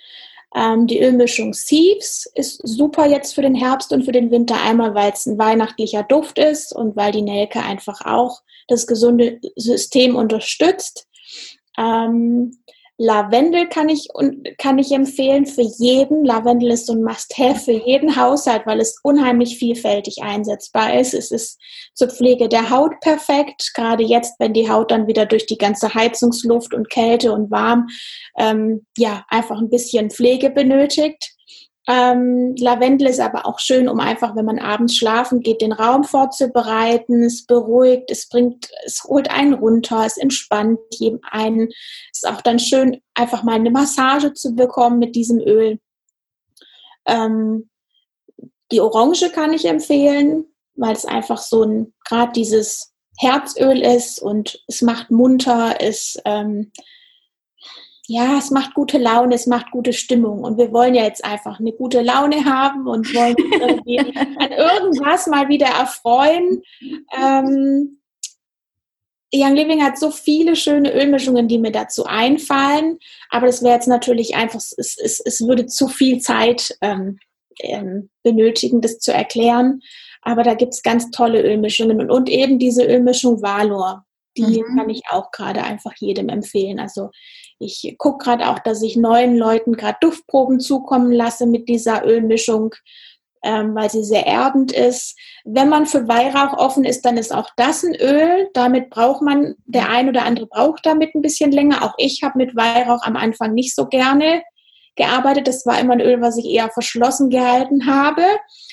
Ähm, 0.54 0.86
die 0.86 1.00
Ölmischung 1.00 1.52
Thieves 1.52 2.30
ist 2.34 2.60
super 2.66 3.06
jetzt 3.06 3.34
für 3.34 3.42
den 3.42 3.54
Herbst 3.54 3.92
und 3.92 4.04
für 4.04 4.12
den 4.12 4.30
Winter. 4.30 4.60
Einmal, 4.62 4.94
weil 4.94 5.12
es 5.12 5.26
ein 5.26 5.38
weihnachtlicher 5.38 6.02
Duft 6.02 6.38
ist 6.38 6.74
und 6.74 6.96
weil 6.96 7.12
die 7.12 7.22
Nelke 7.22 7.62
einfach 7.62 8.00
auch 8.06 8.40
das 8.68 8.86
gesunde 8.86 9.38
System 9.56 10.16
unterstützt. 10.16 11.08
Ähm, 11.76 12.56
Lavendel 12.98 13.68
kann 13.68 13.90
ich, 13.90 14.08
kann 14.56 14.78
ich 14.78 14.90
empfehlen 14.90 15.44
für 15.44 15.62
jeden. 15.78 16.24
Lavendel 16.24 16.70
ist 16.70 16.86
so 16.86 16.94
ein 16.94 17.02
Must-Have 17.02 17.60
für 17.60 17.72
jeden 17.72 18.16
Haushalt, 18.16 18.62
weil 18.64 18.80
es 18.80 18.98
unheimlich 19.02 19.58
vielfältig 19.58 20.22
einsetzbar 20.22 20.98
ist. 20.98 21.12
Es 21.12 21.30
ist 21.30 21.60
zur 21.94 22.08
Pflege 22.08 22.48
der 22.48 22.70
Haut 22.70 22.98
perfekt, 23.00 23.72
gerade 23.74 24.02
jetzt, 24.02 24.34
wenn 24.38 24.54
die 24.54 24.70
Haut 24.70 24.90
dann 24.90 25.06
wieder 25.06 25.26
durch 25.26 25.44
die 25.44 25.58
ganze 25.58 25.92
Heizungsluft 25.92 26.72
und 26.72 26.88
Kälte 26.88 27.32
und 27.32 27.50
warm 27.50 27.86
ähm, 28.38 28.86
ja 28.96 29.24
einfach 29.28 29.58
ein 29.58 29.70
bisschen 29.70 30.10
Pflege 30.10 30.48
benötigt. 30.48 31.35
Ähm, 31.88 32.56
Lavendel 32.56 33.08
ist 33.08 33.20
aber 33.20 33.46
auch 33.46 33.60
schön, 33.60 33.88
um 33.88 34.00
einfach, 34.00 34.34
wenn 34.34 34.44
man 34.44 34.58
abends 34.58 34.96
schlafen 34.96 35.40
geht, 35.40 35.60
den 35.60 35.72
Raum 35.72 36.02
vorzubereiten. 36.02 37.22
Es 37.22 37.46
beruhigt, 37.46 38.10
es 38.10 38.28
bringt, 38.28 38.68
es 38.84 39.04
holt 39.04 39.30
einen 39.30 39.54
runter, 39.54 40.04
es 40.04 40.16
entspannt 40.16 40.80
jedem 40.90 41.20
einen. 41.30 41.68
Es 42.12 42.22
ist 42.22 42.28
auch 42.28 42.40
dann 42.40 42.58
schön, 42.58 43.00
einfach 43.14 43.44
mal 43.44 43.54
eine 43.54 43.70
Massage 43.70 44.32
zu 44.34 44.54
bekommen 44.54 44.98
mit 44.98 45.14
diesem 45.14 45.38
Öl. 45.38 45.78
Ähm, 47.06 47.70
die 48.72 48.80
Orange 48.80 49.30
kann 49.30 49.52
ich 49.52 49.64
empfehlen, 49.66 50.44
weil 50.74 50.92
es 50.92 51.04
einfach 51.04 51.38
so 51.38 51.62
ein, 51.62 51.94
gerade 52.04 52.32
dieses 52.32 52.92
Herzöl 53.18 53.80
ist 53.80 54.20
und 54.20 54.62
es 54.66 54.82
macht 54.82 55.12
munter, 55.12 55.76
es 55.80 56.18
ähm, 56.24 56.72
ja, 58.08 58.38
es 58.38 58.50
macht 58.50 58.74
gute 58.74 58.98
Laune, 58.98 59.34
es 59.34 59.46
macht 59.46 59.70
gute 59.72 59.92
Stimmung. 59.92 60.44
Und 60.44 60.58
wir 60.58 60.72
wollen 60.72 60.94
ja 60.94 61.04
jetzt 61.04 61.24
einfach 61.24 61.58
eine 61.58 61.72
gute 61.72 62.02
Laune 62.02 62.44
haben 62.44 62.86
und 62.86 63.12
wollen 63.14 63.36
irgendwie 63.60 63.98
an 63.98 64.52
irgendwas 64.52 65.26
mal 65.26 65.48
wieder 65.48 65.66
erfreuen. 65.66 66.62
Ähm, 67.18 67.98
Young 69.34 69.54
Living 69.54 69.82
hat 69.82 69.98
so 69.98 70.10
viele 70.10 70.54
schöne 70.54 70.94
Ölmischungen, 70.94 71.48
die 71.48 71.58
mir 71.58 71.72
dazu 71.72 72.04
einfallen. 72.04 72.98
Aber 73.28 73.46
das 73.46 73.62
wäre 73.62 73.74
jetzt 73.74 73.88
natürlich 73.88 74.36
einfach, 74.36 74.60
es, 74.60 74.74
es, 74.76 75.20
es 75.20 75.40
würde 75.46 75.66
zu 75.66 75.88
viel 75.88 76.20
Zeit 76.20 76.76
ähm, 76.80 77.18
ähm, 77.60 78.10
benötigen, 78.22 78.80
das 78.80 78.98
zu 79.00 79.12
erklären. 79.12 79.80
Aber 80.22 80.44
da 80.44 80.54
gibt 80.54 80.74
es 80.74 80.82
ganz 80.82 81.10
tolle 81.10 81.42
Ölmischungen 81.42 82.00
und, 82.00 82.10
und 82.10 82.28
eben 82.28 82.58
diese 82.58 82.84
Ölmischung 82.84 83.42
Valor. 83.42 84.04
Die 84.36 84.62
mhm. 84.62 84.76
kann 84.76 84.90
ich 84.90 85.02
auch 85.10 85.30
gerade 85.30 85.64
einfach 85.64 85.94
jedem 85.98 86.28
empfehlen. 86.28 86.78
Also 86.78 87.10
ich 87.58 87.94
gucke 87.98 88.24
gerade 88.24 88.48
auch, 88.48 88.58
dass 88.58 88.82
ich 88.82 88.96
neuen 88.96 89.36
Leuten 89.36 89.74
gerade 89.74 89.98
Duftproben 90.00 90.60
zukommen 90.60 91.12
lasse 91.12 91.46
mit 91.46 91.68
dieser 91.68 92.04
Ölmischung, 92.04 92.74
ähm, 93.42 93.74
weil 93.74 93.90
sie 93.90 94.04
sehr 94.04 94.26
erdend 94.26 94.72
ist. 94.72 95.16
Wenn 95.44 95.68
man 95.68 95.86
für 95.86 96.08
Weihrauch 96.08 96.58
offen 96.58 96.84
ist, 96.84 97.02
dann 97.04 97.16
ist 97.16 97.34
auch 97.34 97.48
das 97.56 97.84
ein 97.84 97.94
Öl. 97.94 98.48
Damit 98.54 98.90
braucht 98.90 99.22
man, 99.22 99.54
der 99.64 99.88
ein 99.88 100.08
oder 100.08 100.24
andere 100.24 100.46
braucht 100.46 100.84
damit 100.84 101.14
ein 101.14 101.22
bisschen 101.22 101.52
länger. 101.52 101.84
Auch 101.84 101.94
ich 101.96 102.22
habe 102.22 102.38
mit 102.38 102.56
Weihrauch 102.56 103.02
am 103.02 103.16
Anfang 103.16 103.54
nicht 103.54 103.74
so 103.74 103.86
gerne 103.86 104.42
gearbeitet. 104.96 105.46
Das 105.46 105.64
war 105.64 105.78
immer 105.78 105.94
ein 105.94 106.00
Öl, 106.00 106.20
was 106.20 106.36
ich 106.36 106.46
eher 106.46 106.70
verschlossen 106.70 107.30
gehalten 107.30 107.86
habe. 107.86 108.22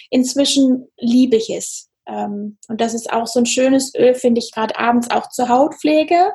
Inzwischen 0.10 0.88
liebe 0.98 1.36
ich 1.36 1.50
es. 1.50 1.90
Ähm, 2.08 2.58
und 2.68 2.82
das 2.82 2.94
ist 2.94 3.12
auch 3.12 3.28
so 3.28 3.40
ein 3.40 3.46
schönes 3.46 3.94
Öl, 3.96 4.16
finde 4.16 4.40
ich, 4.40 4.52
gerade 4.52 4.78
abends 4.78 5.10
auch 5.12 5.30
zur 5.30 5.50
Hautpflege. 5.50 6.32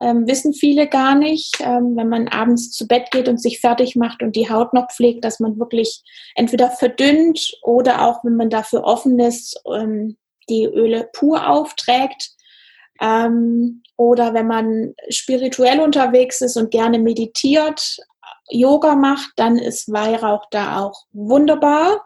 Ähm, 0.00 0.26
wissen 0.26 0.52
viele 0.52 0.88
gar 0.88 1.14
nicht, 1.14 1.56
ähm, 1.60 1.96
wenn 1.96 2.08
man 2.08 2.28
abends 2.28 2.70
zu 2.70 2.86
Bett 2.86 3.10
geht 3.10 3.28
und 3.28 3.40
sich 3.40 3.60
fertig 3.60 3.96
macht 3.96 4.22
und 4.22 4.36
die 4.36 4.50
Haut 4.50 4.74
noch 4.74 4.90
pflegt, 4.90 5.24
dass 5.24 5.40
man 5.40 5.58
wirklich 5.58 6.02
entweder 6.34 6.70
verdünnt 6.70 7.56
oder 7.62 8.06
auch, 8.06 8.22
wenn 8.22 8.36
man 8.36 8.50
dafür 8.50 8.84
offen 8.84 9.18
ist, 9.18 9.58
ähm, 9.74 10.16
die 10.50 10.64
Öle 10.64 11.08
pur 11.12 11.48
aufträgt. 11.48 12.30
Ähm, 13.00 13.82
oder 13.96 14.34
wenn 14.34 14.46
man 14.46 14.94
spirituell 15.08 15.80
unterwegs 15.80 16.42
ist 16.42 16.56
und 16.56 16.70
gerne 16.70 16.98
meditiert, 16.98 17.98
Yoga 18.50 18.94
macht, 18.94 19.32
dann 19.36 19.58
ist 19.58 19.90
Weihrauch 19.90 20.44
da 20.50 20.80
auch 20.80 21.04
wunderbar 21.12 22.04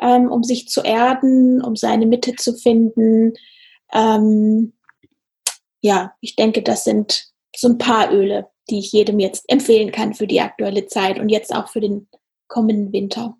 ähm, 0.00 0.30
um 0.30 0.42
sich 0.42 0.68
zu 0.68 0.82
erden, 0.82 1.62
um 1.62 1.76
seine 1.76 2.06
Mitte 2.06 2.34
zu 2.36 2.54
finden. 2.54 3.34
Ähm, 3.92 4.72
ja, 5.80 6.12
ich 6.20 6.36
denke, 6.36 6.62
das 6.62 6.84
sind 6.84 7.28
so 7.54 7.68
ein 7.68 7.78
paar 7.78 8.12
Öle, 8.12 8.48
die 8.70 8.78
ich 8.78 8.92
jedem 8.92 9.18
jetzt 9.18 9.44
empfehlen 9.48 9.92
kann 9.92 10.14
für 10.14 10.26
die 10.26 10.40
aktuelle 10.40 10.86
Zeit 10.86 11.18
und 11.18 11.28
jetzt 11.28 11.54
auch 11.54 11.68
für 11.68 11.80
den 11.80 12.08
kommenden 12.46 12.92
Winter. 12.92 13.36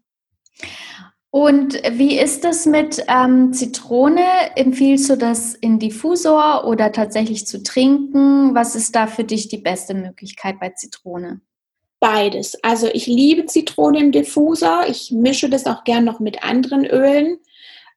Und 1.31 1.75
wie 1.93 2.19
ist 2.19 2.45
das 2.45 2.65
mit 2.65 3.05
ähm, 3.07 3.53
Zitrone? 3.53 4.25
Empfiehlst 4.57 5.11
du 5.11 5.17
das 5.17 5.55
in 5.55 5.79
Diffusor 5.79 6.67
oder 6.67 6.91
tatsächlich 6.91 7.47
zu 7.47 7.63
trinken? 7.63 8.55
Was 8.55 8.75
ist 8.75 8.97
da 8.97 9.07
für 9.07 9.25
dich 9.25 9.49
die 9.49 9.59
beste 9.59 9.95
Möglichkeit 9.95 10.59
bei 10.59 10.71
Zitrone? 10.71 11.43
Beides. 12.01 12.57
Also 12.63 12.87
ich 12.87 13.07
liebe 13.07 13.45
Zitrone 13.47 14.01
im 14.01 14.13
Diffuser. 14.13 14.89
Ich 14.89 15.11
mische 15.11 15.51
das 15.51 15.67
auch 15.67 15.85
gern 15.85 16.05
noch 16.05 16.19
mit 16.19 16.43
anderen 16.45 16.87
Ölen. 16.87 17.39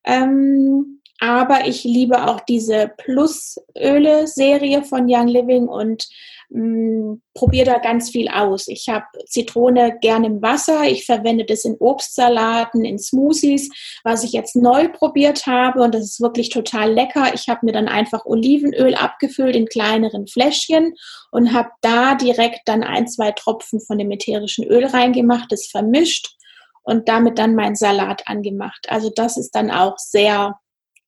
Ähm, 0.03 1.00
aber 1.21 1.67
ich 1.67 1.85
liebe 1.85 2.27
auch 2.27 2.41
diese 2.41 2.91
Plus-Öle-Serie 2.97 4.83
von 4.83 5.05
Young 5.07 5.27
Living 5.27 5.67
und 5.69 6.09
Mm, 6.53 7.21
probiere 7.33 7.65
da 7.65 7.77
ganz 7.77 8.09
viel 8.09 8.27
aus. 8.27 8.67
Ich 8.67 8.89
habe 8.89 9.05
Zitrone 9.25 9.97
gerne 10.01 10.27
im 10.27 10.41
Wasser. 10.41 10.83
Ich 10.83 11.05
verwende 11.05 11.45
das 11.45 11.63
in 11.63 11.77
Obstsalaten, 11.79 12.83
in 12.83 12.99
Smoothies. 12.99 13.69
Was 14.03 14.25
ich 14.25 14.33
jetzt 14.33 14.57
neu 14.57 14.89
probiert 14.89 15.47
habe 15.47 15.81
und 15.81 15.95
das 15.95 16.03
ist 16.03 16.21
wirklich 16.21 16.49
total 16.49 16.91
lecker. 16.91 17.33
Ich 17.33 17.47
habe 17.47 17.65
mir 17.65 17.71
dann 17.71 17.87
einfach 17.87 18.25
Olivenöl 18.25 18.95
abgefüllt 18.95 19.55
in 19.55 19.67
kleineren 19.67 20.27
Fläschchen 20.27 20.93
und 21.31 21.53
habe 21.53 21.69
da 21.79 22.15
direkt 22.15 22.61
dann 22.65 22.83
ein, 22.83 23.07
zwei 23.07 23.31
Tropfen 23.31 23.79
von 23.79 23.97
dem 23.97 24.11
ätherischen 24.11 24.65
Öl 24.65 24.85
reingemacht, 24.85 25.49
das 25.53 25.67
vermischt 25.67 26.35
und 26.83 27.07
damit 27.07 27.39
dann 27.39 27.55
meinen 27.55 27.75
Salat 27.75 28.27
angemacht. 28.27 28.87
Also 28.89 29.09
das 29.09 29.37
ist 29.37 29.51
dann 29.51 29.71
auch 29.71 29.97
sehr 29.97 30.59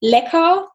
lecker 0.03 0.67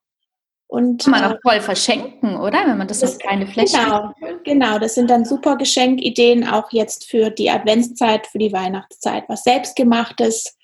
Und, 0.66 1.04
Kann 1.04 1.12
man 1.12 1.24
auch 1.24 1.34
äh, 1.34 1.40
voll 1.42 1.60
verschenken, 1.60 2.36
oder? 2.36 2.66
Wenn 2.66 2.78
man 2.78 2.88
das, 2.88 3.00
das 3.00 3.12
auf 3.12 3.18
kleine 3.18 3.46
Fläche. 3.46 3.76
Genau, 3.76 4.12
genau, 4.44 4.78
das 4.78 4.94
sind 4.94 5.08
dann 5.08 5.24
super 5.24 5.56
Geschenkideen, 5.56 6.46
auch 6.46 6.72
jetzt 6.72 7.08
für 7.08 7.30
die 7.30 7.50
Adventszeit, 7.50 8.26
für 8.26 8.38
die 8.38 8.52
Weihnachtszeit, 8.52 9.24
was 9.28 9.44
selbstgemachtes 9.44 10.56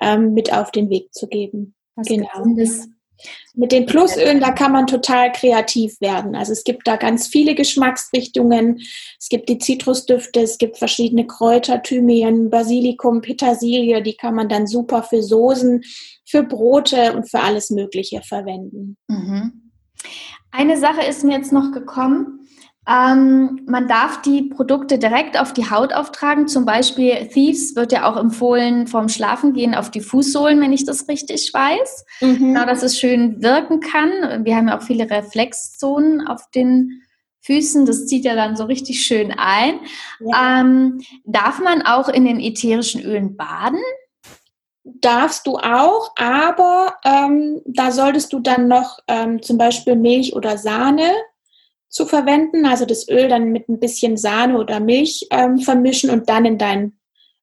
ähm, 0.00 0.34
mit 0.34 0.52
auf 0.52 0.70
den 0.70 0.90
Weg 0.90 1.12
zu 1.14 1.26
geben. 1.28 1.74
Was 1.94 2.06
genau. 2.08 2.28
Gesundes. 2.34 2.88
Mit 3.54 3.70
den 3.70 3.86
Plusölen, 3.86 4.40
da 4.40 4.50
kann 4.50 4.72
man 4.72 4.86
total 4.86 5.30
kreativ 5.30 6.00
werden. 6.00 6.34
Also 6.34 6.52
es 6.52 6.64
gibt 6.64 6.88
da 6.88 6.96
ganz 6.96 7.28
viele 7.28 7.54
Geschmacksrichtungen. 7.54 8.80
Es 9.20 9.28
gibt 9.28 9.48
die 9.48 9.58
Zitrusdüfte, 9.58 10.40
es 10.40 10.58
gibt 10.58 10.78
verschiedene 10.78 11.26
Kräuter, 11.26 11.82
Thymian, 11.82 12.50
Basilikum, 12.50 13.20
Petersilie, 13.20 14.02
die 14.02 14.14
kann 14.14 14.34
man 14.34 14.48
dann 14.48 14.66
super 14.66 15.02
für 15.04 15.22
Soßen, 15.22 15.84
für 16.32 16.42
Brote 16.42 17.12
und 17.12 17.30
für 17.30 17.40
alles 17.40 17.68
Mögliche 17.68 18.22
verwenden. 18.22 18.96
Mhm. 19.06 19.70
Eine 20.50 20.78
Sache 20.78 21.06
ist 21.06 21.24
mir 21.24 21.36
jetzt 21.36 21.52
noch 21.52 21.72
gekommen. 21.72 22.48
Ähm, 22.88 23.60
man 23.66 23.86
darf 23.86 24.22
die 24.22 24.44
Produkte 24.44 24.98
direkt 24.98 25.38
auf 25.38 25.52
die 25.52 25.70
Haut 25.70 25.92
auftragen. 25.92 26.48
Zum 26.48 26.64
Beispiel 26.64 27.28
Thieves 27.28 27.76
wird 27.76 27.92
ja 27.92 28.10
auch 28.10 28.16
empfohlen 28.16 28.86
vorm 28.86 29.10
Schlafengehen 29.10 29.74
auf 29.74 29.90
die 29.90 30.00
Fußsohlen, 30.00 30.58
wenn 30.60 30.72
ich 30.72 30.86
das 30.86 31.06
richtig 31.06 31.52
weiß. 31.52 32.06
Mhm. 32.22 32.38
Genau, 32.38 32.64
dass 32.64 32.82
es 32.82 32.98
schön 32.98 33.42
wirken 33.42 33.80
kann. 33.80 34.44
Wir 34.44 34.56
haben 34.56 34.68
ja 34.68 34.78
auch 34.78 34.82
viele 34.82 35.08
Reflexzonen 35.10 36.26
auf 36.26 36.50
den 36.54 37.02
Füßen. 37.42 37.84
Das 37.84 38.06
zieht 38.06 38.24
ja 38.24 38.34
dann 38.34 38.56
so 38.56 38.64
richtig 38.64 39.04
schön 39.04 39.32
ein. 39.36 39.80
Ja. 40.18 40.60
Ähm, 40.60 41.02
darf 41.24 41.60
man 41.60 41.82
auch 41.82 42.08
in 42.08 42.24
den 42.24 42.40
ätherischen 42.40 43.02
Ölen 43.02 43.36
baden? 43.36 43.82
Darfst 44.84 45.46
du 45.46 45.58
auch, 45.58 46.12
aber 46.16 46.96
ähm, 47.04 47.62
da 47.66 47.92
solltest 47.92 48.32
du 48.32 48.40
dann 48.40 48.66
noch 48.66 48.98
ähm, 49.06 49.40
zum 49.40 49.56
Beispiel 49.56 49.94
Milch 49.94 50.34
oder 50.34 50.58
Sahne 50.58 51.08
zu 51.88 52.06
verwenden, 52.06 52.66
also 52.66 52.84
das 52.84 53.08
Öl 53.08 53.28
dann 53.28 53.52
mit 53.52 53.68
ein 53.68 53.78
bisschen 53.78 54.16
Sahne 54.16 54.58
oder 54.58 54.80
Milch 54.80 55.26
ähm, 55.30 55.58
vermischen 55.58 56.10
und 56.10 56.28
dann 56.28 56.44
in 56.46 56.58
dein 56.58 56.98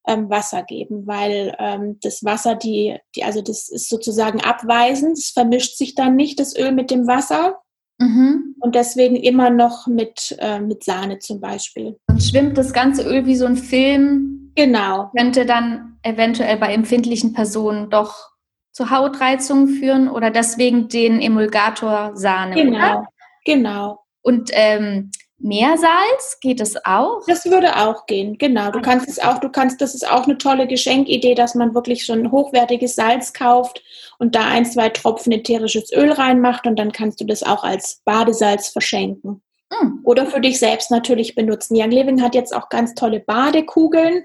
ähm, 0.07 0.29
Wasser 0.29 0.63
geben, 0.63 1.05
weil 1.05 1.55
ähm, 1.59 1.97
das 2.01 2.23
Wasser, 2.23 2.55
die, 2.55 2.97
die, 3.15 3.23
also 3.23 3.41
das 3.41 3.69
ist 3.69 3.89
sozusagen 3.89 4.41
abweisend, 4.41 5.17
es 5.17 5.29
vermischt 5.29 5.77
sich 5.77 5.95
dann 5.95 6.15
nicht 6.15 6.39
das 6.39 6.57
Öl 6.57 6.71
mit 6.71 6.91
dem 6.91 7.07
Wasser. 7.07 7.59
Mhm. 7.99 8.55
Und 8.59 8.75
deswegen 8.75 9.17
immer 9.17 9.49
noch 9.49 9.85
mit, 9.85 10.35
äh, 10.39 10.59
mit 10.59 10.83
Sahne 10.83 11.19
zum 11.19 11.39
Beispiel. 11.39 11.97
Und 12.07 12.23
schwimmt 12.23 12.57
das 12.57 12.73
ganze 12.73 13.03
Öl 13.03 13.25
wie 13.25 13.35
so 13.35 13.45
ein 13.45 13.57
Film? 13.57 14.38
Genau. 14.59 15.09
Könnte 15.15 15.45
dann 15.45 15.97
eventuell 16.03 16.57
bei 16.57 16.73
empfindlichen 16.73 17.31
Personen 17.31 17.89
doch 17.89 18.29
zu 18.73 18.89
Hautreizungen 18.89 19.69
führen 19.69 20.09
oder 20.09 20.31
deswegen 20.31 20.89
den 20.89 21.21
Emulgator 21.21 22.11
Sahne. 22.15 22.55
Genau, 22.55 22.77
oder? 22.77 23.07
genau. 23.45 23.99
Und 24.21 24.49
ähm, 24.51 25.11
Meersalz 25.37 26.39
geht 26.41 26.59
es 26.59 26.75
auch? 26.85 27.21
Das 27.25 27.45
würde 27.45 27.77
auch 27.77 28.05
gehen, 28.05 28.37
genau. 28.37 28.69
Du 28.71 28.81
kannst 28.81 29.07
es 29.07 29.19
auch, 29.19 29.37
du 29.37 29.47
kannst, 29.47 29.79
das 29.79 29.95
ist 29.95 30.09
auch 30.09 30.25
eine 30.25 30.37
tolle 30.37 30.67
Geschenkidee, 30.67 31.35
dass 31.35 31.55
man 31.55 31.73
wirklich 31.73 32.03
schon 32.03 32.29
hochwertiges 32.29 32.95
Salz 32.95 33.31
kauft 33.31 33.81
und 34.17 34.35
da 34.35 34.45
ein, 34.45 34.65
zwei 34.65 34.89
Tropfen 34.89 35.31
ätherisches 35.31 35.93
Öl 35.93 36.11
reinmacht 36.11 36.67
und 36.67 36.77
dann 36.77 36.91
kannst 36.91 37.21
du 37.21 37.25
das 37.25 37.43
auch 37.43 37.63
als 37.63 38.01
Badesalz 38.03 38.67
verschenken. 38.67 39.41
Mm. 39.69 39.99
Oder 40.03 40.25
für 40.25 40.41
dich 40.41 40.59
selbst 40.59 40.91
natürlich 40.91 41.35
benutzen. 41.35 41.75
Young 41.77 41.91
Living 41.91 42.21
hat 42.21 42.35
jetzt 42.35 42.55
auch 42.55 42.69
ganz 42.69 42.95
tolle 42.95 43.19
Badekugeln, 43.19 44.23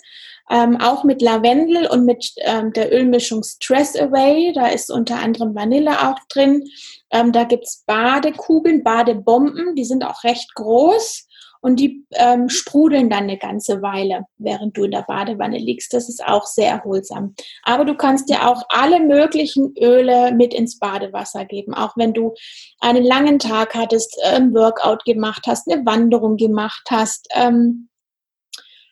ähm, 0.51 0.81
auch 0.81 1.05
mit 1.05 1.23
Lavendel 1.23 1.87
und 1.87 2.05
mit 2.05 2.33
ähm, 2.39 2.73
der 2.73 2.93
Ölmischung 2.93 3.43
Stress 3.43 3.97
Away. 3.97 4.53
Da 4.55 4.69
ist 4.69 4.91
unter 4.91 5.17
anderem 5.17 5.55
Vanille 5.55 6.11
auch 6.11 6.19
drin. 6.29 6.65
Ähm, 7.11 7.33
da 7.33 7.45
gibt 7.45 7.65
es 7.65 7.85
Badekugeln, 7.87 8.83
Badebomben, 8.83 9.75
die 9.75 9.85
sind 9.85 10.05
auch 10.05 10.25
recht 10.25 10.55
groß 10.55 11.27
und 11.65 11.81
die 11.81 12.05
ähm, 12.11 12.51
sprudeln 12.51 13.09
dann 13.09 13.23
eine 13.23 13.39
ganze 13.39 13.81
Weile, 13.81 14.27
während 14.37 14.77
du 14.77 14.85
in 14.85 14.91
der 14.91 15.07
Badewanne 15.09 15.57
liegst. 15.57 15.95
Das 15.95 16.11
ist 16.11 16.23
auch 16.23 16.45
sehr 16.45 16.69
erholsam. 16.69 17.35
Aber 17.63 17.87
du 17.87 17.95
kannst 17.95 18.29
dir 18.29 18.47
auch 18.47 18.65
alle 18.69 19.01
möglichen 19.01 19.73
Öle 19.81 20.33
mit 20.33 20.53
ins 20.53 20.79
Badewasser 20.79 21.47
geben, 21.47 21.73
auch 21.73 21.97
wenn 21.97 22.13
du 22.13 22.35
einen 22.81 23.03
langen 23.03 23.39
Tag 23.39 23.75
hattest, 23.75 24.15
ein 24.23 24.53
Workout 24.53 25.07
gemacht 25.07 25.45
hast, 25.47 25.67
eine 25.67 25.87
Wanderung 25.87 26.37
gemacht 26.37 26.87
hast. 26.91 27.29
Ähm, 27.35 27.89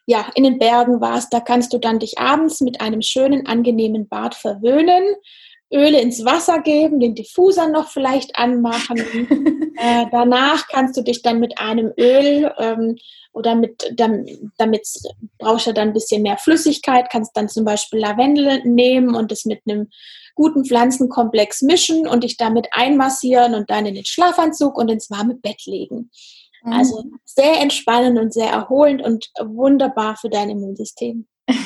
ja, 0.06 0.30
in 0.34 0.44
den 0.44 0.58
Bergen 0.58 1.02
warst, 1.02 1.34
da 1.34 1.40
kannst 1.40 1.74
du 1.74 1.78
dann 1.78 1.98
dich 1.98 2.18
abends 2.18 2.62
mit 2.62 2.80
einem 2.80 3.02
schönen, 3.02 3.46
angenehmen 3.46 4.08
Bad 4.08 4.34
verwöhnen 4.34 5.04
Öle 5.72 6.00
ins 6.00 6.24
Wasser 6.24 6.60
geben, 6.60 7.00
den 7.00 7.14
Diffuser 7.14 7.68
noch 7.68 7.88
vielleicht 7.88 8.36
anmachen. 8.36 8.98
äh, 9.76 10.06
danach 10.10 10.68
kannst 10.68 10.96
du 10.96 11.02
dich 11.02 11.22
dann 11.22 11.40
mit 11.40 11.58
einem 11.58 11.92
Öl 11.98 12.52
ähm, 12.58 12.96
oder 13.32 13.54
mit, 13.54 13.94
damit 13.96 14.86
brauchst 15.38 15.66
du 15.66 15.72
dann 15.72 15.88
ein 15.88 15.94
bisschen 15.94 16.22
mehr 16.22 16.36
Flüssigkeit, 16.36 17.08
kannst 17.10 17.36
dann 17.36 17.48
zum 17.48 17.64
Beispiel 17.64 18.00
Lavendel 18.00 18.62
nehmen 18.64 19.14
und 19.14 19.32
es 19.32 19.44
mit 19.44 19.60
einem 19.66 19.88
guten 20.34 20.64
Pflanzenkomplex 20.64 21.62
mischen 21.62 22.06
und 22.06 22.24
dich 22.24 22.36
damit 22.36 22.68
einmassieren 22.72 23.54
und 23.54 23.70
dann 23.70 23.86
in 23.86 23.94
den 23.94 24.04
Schlafanzug 24.04 24.76
und 24.76 24.90
ins 24.90 25.10
warme 25.10 25.34
Bett 25.34 25.64
legen. 25.66 26.10
Mhm. 26.62 26.72
Also 26.72 27.04
sehr 27.24 27.60
entspannend 27.60 28.18
und 28.18 28.32
sehr 28.32 28.50
erholend 28.50 29.02
und 29.02 29.30
wunderbar 29.40 30.16
für 30.16 30.28
dein 30.28 30.50
Immunsystem. 30.50 31.26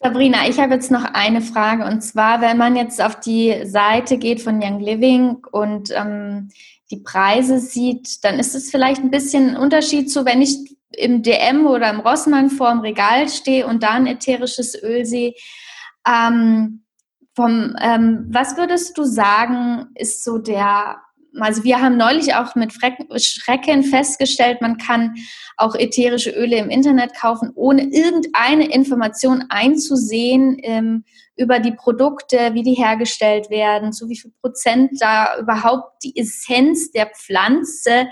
Sabrina, 0.00 0.48
ich 0.48 0.60
habe 0.60 0.74
jetzt 0.74 0.90
noch 0.90 1.04
eine 1.04 1.40
Frage 1.40 1.84
und 1.84 2.02
zwar, 2.02 2.40
wenn 2.40 2.58
man 2.58 2.76
jetzt 2.76 3.02
auf 3.02 3.18
die 3.18 3.64
Seite 3.64 4.18
geht 4.18 4.42
von 4.42 4.62
Young 4.62 4.80
Living 4.80 5.38
und 5.50 5.90
ähm, 5.94 6.50
die 6.90 6.98
Preise 6.98 7.58
sieht, 7.58 8.22
dann 8.24 8.38
ist 8.38 8.54
es 8.54 8.70
vielleicht 8.70 9.02
ein 9.02 9.10
bisschen 9.10 9.50
ein 9.50 9.56
Unterschied 9.56 10.10
zu, 10.10 10.24
wenn 10.24 10.42
ich 10.42 10.76
im 10.90 11.22
DM 11.22 11.66
oder 11.66 11.90
im 11.90 12.00
Rossmann 12.00 12.50
vor 12.50 12.70
dem 12.70 12.80
Regal 12.80 13.28
stehe 13.28 13.66
und 13.66 13.82
da 13.82 13.90
ein 13.90 14.06
ätherisches 14.06 14.80
Öl 14.82 15.04
sehe. 15.04 15.34
Ähm, 16.06 16.82
vom, 17.34 17.74
ähm, 17.80 18.26
was 18.30 18.56
würdest 18.56 18.96
du 18.96 19.04
sagen, 19.04 19.88
ist 19.94 20.24
so 20.24 20.38
der 20.38 21.02
also 21.40 21.64
wir 21.64 21.80
haben 21.80 21.96
neulich 21.96 22.34
auch 22.34 22.54
mit 22.54 22.72
Schrecken 22.72 23.82
festgestellt, 23.84 24.60
man 24.60 24.76
kann 24.78 25.14
auch 25.56 25.74
ätherische 25.74 26.30
Öle 26.30 26.56
im 26.56 26.70
Internet 26.70 27.14
kaufen, 27.14 27.52
ohne 27.54 27.82
irgendeine 27.82 28.70
Information 28.70 29.44
einzusehen 29.48 30.58
ähm, 30.62 31.04
über 31.36 31.58
die 31.60 31.72
Produkte, 31.72 32.54
wie 32.54 32.62
die 32.62 32.74
hergestellt 32.74 33.50
werden, 33.50 33.92
zu 33.92 34.08
wie 34.08 34.16
viel 34.16 34.32
Prozent 34.40 34.92
da 35.00 35.38
überhaupt 35.38 36.02
die 36.02 36.16
Essenz 36.16 36.90
der 36.90 37.06
Pflanze 37.06 38.08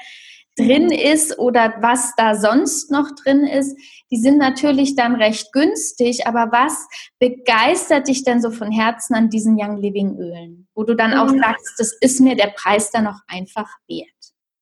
drin 0.57 0.91
ist 0.91 1.39
oder 1.39 1.75
was 1.81 2.15
da 2.17 2.37
sonst 2.37 2.91
noch 2.91 3.09
drin 3.23 3.45
ist, 3.45 3.77
die 4.11 4.17
sind 4.17 4.39
natürlich 4.39 4.95
dann 4.95 5.17
recht 5.17 5.53
günstig, 5.53 6.27
aber 6.27 6.53
was 6.53 6.87
begeistert 7.19 8.09
dich 8.09 8.25
denn 8.25 8.41
so 8.41 8.51
von 8.51 8.71
Herzen 8.71 9.15
an 9.15 9.31
diesen 9.31 9.57
Young 9.61 9.79
Living 9.79 10.17
Ölen, 10.17 10.69
wo 10.75 10.85
du 10.85 10.95
dann 10.95 11.15
auch 11.15 11.33
mhm. 11.33 11.41
sagst, 11.41 11.75
das 11.79 11.93
ist 12.01 12.21
mir 12.21 12.37
der 12.37 12.55
Preis 12.57 12.91
dann 12.91 13.07
auch 13.07 13.21
einfach 13.27 13.69
wert? 13.89 14.09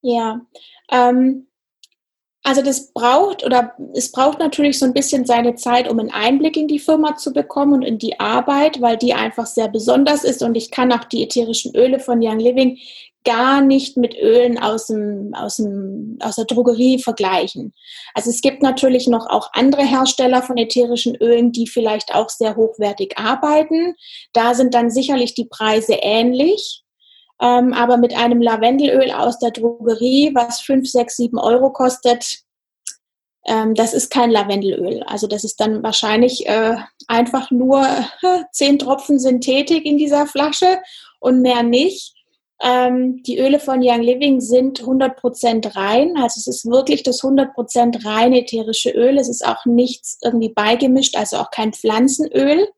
Ja, 0.01 0.41
ähm, 0.91 1.47
also 2.45 2.61
das 2.61 2.93
braucht 2.93 3.45
oder 3.45 3.77
es 3.95 4.11
braucht 4.11 4.41
natürlich 4.41 4.79
so 4.79 4.85
ein 4.85 4.93
bisschen 4.93 5.25
seine 5.27 5.55
Zeit, 5.55 5.89
um 5.89 6.01
einen 6.01 6.11
Einblick 6.11 6.57
in 6.57 6.67
die 6.67 6.81
Firma 6.81 7.17
zu 7.17 7.33
bekommen 7.33 7.75
und 7.75 7.83
in 7.83 7.99
die 7.99 8.19
Arbeit, 8.19 8.81
weil 8.81 8.97
die 8.97 9.15
einfach 9.15 9.47
sehr 9.47 9.69
besonders 9.69 10.25
ist 10.25 10.43
und 10.43 10.57
ich 10.57 10.73
kann 10.73 10.91
auch 10.91 11.05
die 11.05 11.23
ätherischen 11.23 11.77
Öle 11.77 12.01
von 12.01 12.19
Young 12.21 12.41
Living 12.41 12.79
gar 13.25 13.61
nicht 13.61 13.97
mit 13.97 14.17
Ölen 14.17 14.59
aus, 14.59 14.87
dem, 14.87 15.33
aus, 15.35 15.57
dem, 15.57 16.19
aus 16.21 16.37
der 16.37 16.45
Drogerie 16.45 16.99
vergleichen. 16.99 17.73
Also 18.15 18.31
es 18.31 18.41
gibt 18.41 18.63
natürlich 18.63 19.07
noch 19.07 19.27
auch 19.29 19.51
andere 19.53 19.83
Hersteller 19.83 20.43
von 20.43 20.57
ätherischen 20.57 21.15
Ölen, 21.17 21.53
die 21.53 21.67
vielleicht 21.67 22.15
auch 22.15 22.29
sehr 22.29 22.57
hochwertig 22.57 23.19
arbeiten. 23.19 23.95
Da 24.33 24.55
sind 24.55 24.75
dann 24.75 24.91
sicherlich 24.91 25.35
die 25.35 25.47
Preise 25.47 25.95
ähnlich. 25.95 26.83
Ähm, 27.41 27.73
aber 27.73 27.97
mit 27.97 28.17
einem 28.17 28.41
Lavendelöl 28.41 29.11
aus 29.11 29.39
der 29.39 29.51
Drogerie, 29.51 30.33
was 30.35 30.61
5, 30.61 30.89
6, 30.89 31.17
7 31.17 31.39
Euro 31.39 31.73
kostet, 31.73 32.43
ähm, 33.47 33.75
das 33.75 33.95
ist 33.95 34.11
kein 34.11 34.31
Lavendelöl. 34.31 35.03
Also 35.05 35.27
das 35.27 35.43
ist 35.43 35.61
dann 35.61 35.83
wahrscheinlich 35.83 36.47
äh, 36.47 36.77
einfach 37.09 37.51
nur 37.51 37.85
äh, 38.23 38.45
10 38.53 38.79
Tropfen 38.79 39.19
Synthetik 39.19 39.85
in 39.85 39.99
dieser 39.99 40.27
Flasche 40.27 40.79
und 41.21 41.43
mehr 41.43 41.63
nicht. 41.63 42.12
Ähm, 42.63 43.23
die 43.25 43.39
Öle 43.39 43.59
von 43.59 43.81
Young 43.83 44.03
Living 44.03 44.41
sind 44.41 44.81
100% 44.83 45.75
rein. 45.75 46.17
Also 46.17 46.39
es 46.39 46.47
ist 46.47 46.67
wirklich 46.67 47.03
das 47.03 47.21
100% 47.23 48.05
reine 48.05 48.41
ätherische 48.41 48.91
Öl. 48.91 49.19
Es 49.19 49.29
ist 49.29 49.45
auch 49.45 49.67
nichts 49.67 50.19
irgendwie 50.23 50.51
beigemischt, 50.51 51.17
also 51.17 51.39
auch 51.39 51.51
kein 51.51 51.73
Pflanzenöl. 51.73 52.69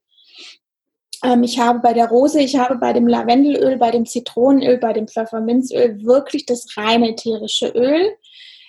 Ähm, 1.22 1.42
ich 1.42 1.58
habe 1.58 1.80
bei 1.80 1.92
der 1.92 2.08
Rose, 2.08 2.40
ich 2.40 2.56
habe 2.56 2.76
bei 2.76 2.94
dem 2.94 3.06
Lavendelöl, 3.06 3.76
bei 3.76 3.90
dem 3.90 4.06
Zitronenöl, 4.06 4.78
bei 4.78 4.94
dem 4.94 5.06
Pfefferminzöl 5.06 6.02
wirklich 6.04 6.46
das 6.46 6.66
reine 6.76 7.10
ätherische 7.10 7.68
Öl. 7.68 8.16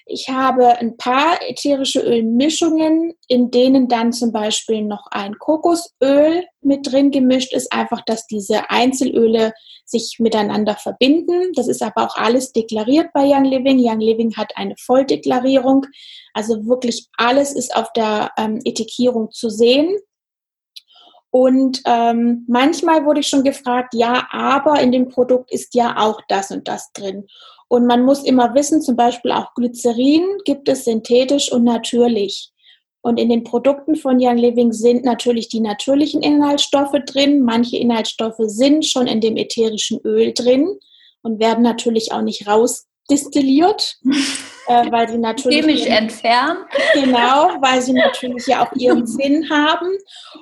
Ich 0.07 0.29
habe 0.29 0.77
ein 0.77 0.97
paar 0.97 1.39
ätherische 1.41 1.99
Ölmischungen, 1.99 3.13
in 3.27 3.49
denen 3.49 3.87
dann 3.87 4.13
zum 4.13 4.31
Beispiel 4.31 4.83
noch 4.83 5.07
ein 5.09 5.37
Kokosöl 5.39 6.45
mit 6.61 6.91
drin 6.91 7.09
gemischt 7.09 7.53
ist, 7.53 7.73
einfach, 7.73 8.01
dass 8.05 8.27
diese 8.27 8.69
Einzelöle 8.69 9.53
sich 9.83 10.17
miteinander 10.19 10.75
verbinden. 10.75 11.53
Das 11.55 11.67
ist 11.67 11.81
aber 11.81 12.05
auch 12.05 12.15
alles 12.17 12.51
deklariert 12.51 13.07
bei 13.13 13.23
Young 13.25 13.45
Living. 13.45 13.79
Young 13.79 13.99
Living 13.99 14.35
hat 14.35 14.53
eine 14.55 14.75
Volldeklarierung. 14.77 15.85
Also 16.33 16.65
wirklich 16.67 17.07
alles 17.17 17.55
ist 17.55 17.75
auf 17.75 17.91
der 17.93 18.31
ähm, 18.37 18.59
Etikierung 18.63 19.31
zu 19.31 19.49
sehen. 19.49 19.97
Und 21.36 21.82
ähm, 21.86 22.45
manchmal 22.48 23.04
wurde 23.04 23.19
ich 23.19 23.28
schon 23.28 23.43
gefragt, 23.43 23.93
ja, 23.93 24.26
aber 24.32 24.80
in 24.80 24.93
dem 24.93 25.10
Produkt 25.10 25.52
ist 25.52 25.76
ja 25.76 25.98
auch 25.98 26.21
das 26.30 26.50
und 26.50 26.65
das 26.65 26.93
drin. 26.93 27.28
Und 27.67 27.88
man 27.88 28.06
muss 28.06 28.24
immer 28.24 28.56
wissen, 28.56 28.82
zum 28.82 28.95
Beispiel 28.95 29.34
auch 29.34 29.54
Glycerin 29.54 30.24
gibt 30.45 30.69
es 30.69 30.86
synthetisch 30.86 31.52
und 31.52 31.65
natürlich. 31.65 32.54
Und 33.02 33.19
in 33.19 33.28
den 33.28 33.43
Produkten 33.43 33.98
von 33.98 34.15
Young 34.17 34.38
Living 34.38 34.71
sind 34.71 35.04
natürlich 35.04 35.50
die 35.50 35.60
natürlichen 35.60 36.21
Inhaltsstoffe 36.21 36.95
drin. 37.06 37.41
Manche 37.43 37.80
Inhaltsstoffe 37.80 38.39
sind 38.39 38.86
schon 38.86 39.06
in 39.06 39.19
dem 39.19 39.36
ätherischen 39.36 40.00
Öl 40.06 40.32
drin 40.34 40.80
und 41.21 41.41
werden 41.41 41.63
natürlich 41.65 42.13
auch 42.13 42.21
nicht 42.21 42.48
rausdestilliert, 43.09 43.97
äh, 44.67 44.91
weil 44.91 45.09
sie 45.09 45.17
natürlich 45.17 45.61
chemisch 45.61 45.85
entfernen. 45.85 46.65
Genau, 46.93 47.55
weil 47.61 47.81
sie 47.81 47.93
natürlich 47.93 48.47
ja 48.47 48.65
auch 48.65 48.73
ihren 48.73 49.05
Sinn 49.07 49.49
haben. 49.49 49.89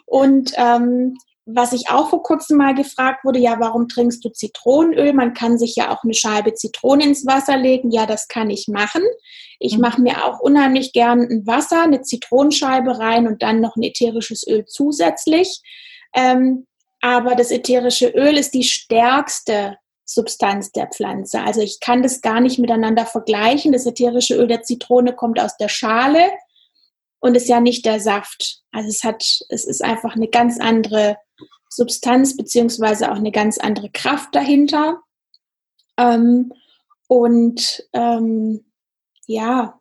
Und 0.05 0.53
ähm, 0.57 1.15
was 1.45 1.73
ich 1.73 1.89
auch 1.89 2.09
vor 2.09 2.23
kurzem 2.23 2.57
mal 2.57 2.73
gefragt 2.73 3.25
wurde, 3.25 3.39
ja, 3.39 3.57
warum 3.59 3.89
trinkst 3.89 4.23
du 4.23 4.29
Zitronenöl? 4.29 5.11
Man 5.11 5.33
kann 5.33 5.57
sich 5.57 5.75
ja 5.75 5.91
auch 5.91 6.03
eine 6.03 6.13
Scheibe 6.13 6.53
Zitrone 6.53 7.03
ins 7.03 7.25
Wasser 7.25 7.57
legen. 7.57 7.91
Ja, 7.91 8.05
das 8.05 8.29
kann 8.29 8.49
ich 8.49 8.67
machen. 8.69 9.03
Ich 9.59 9.75
mhm. 9.75 9.81
mache 9.81 10.01
mir 10.01 10.25
auch 10.25 10.39
unheimlich 10.39 10.93
gern 10.93 11.19
ein 11.19 11.45
Wasser, 11.45 11.83
eine 11.83 12.01
Zitronenscheibe 12.01 12.97
rein 12.97 13.27
und 13.27 13.41
dann 13.41 13.59
noch 13.59 13.75
ein 13.75 13.83
ätherisches 13.83 14.47
Öl 14.47 14.65
zusätzlich. 14.65 15.61
Ähm, 16.15 16.65
aber 17.01 17.35
das 17.35 17.51
ätherische 17.51 18.07
Öl 18.07 18.37
ist 18.37 18.53
die 18.53 18.63
stärkste 18.63 19.75
Substanz 20.05 20.71
der 20.71 20.87
Pflanze. 20.87 21.41
Also 21.41 21.61
ich 21.61 21.79
kann 21.79 22.03
das 22.03 22.21
gar 22.21 22.41
nicht 22.41 22.59
miteinander 22.59 23.05
vergleichen. 23.05 23.71
Das 23.71 23.85
ätherische 23.85 24.35
Öl 24.35 24.47
der 24.47 24.63
Zitrone 24.63 25.13
kommt 25.13 25.39
aus 25.39 25.57
der 25.57 25.69
Schale 25.69 26.29
und 27.19 27.35
ist 27.35 27.47
ja 27.47 27.61
nicht 27.61 27.85
der 27.85 27.99
Saft. 27.99 28.61
Also 28.71 28.89
es 28.89 29.03
hat, 29.03 29.23
es 29.49 29.65
ist 29.65 29.83
einfach 29.83 30.15
eine 30.15 30.27
ganz 30.27 30.59
andere 30.59 31.17
Substanz 31.69 32.35
beziehungsweise 32.35 33.11
auch 33.11 33.15
eine 33.15 33.31
ganz 33.31 33.57
andere 33.57 33.89
Kraft 33.89 34.35
dahinter. 34.35 35.01
Ähm, 35.97 36.51
und 37.07 37.87
ähm, 37.93 38.65
ja. 39.25 39.79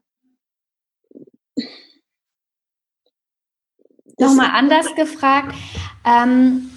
Nochmal 4.19 4.51
anders 4.53 4.95
gefragt. 4.95 5.57
Ähm, 6.05 6.71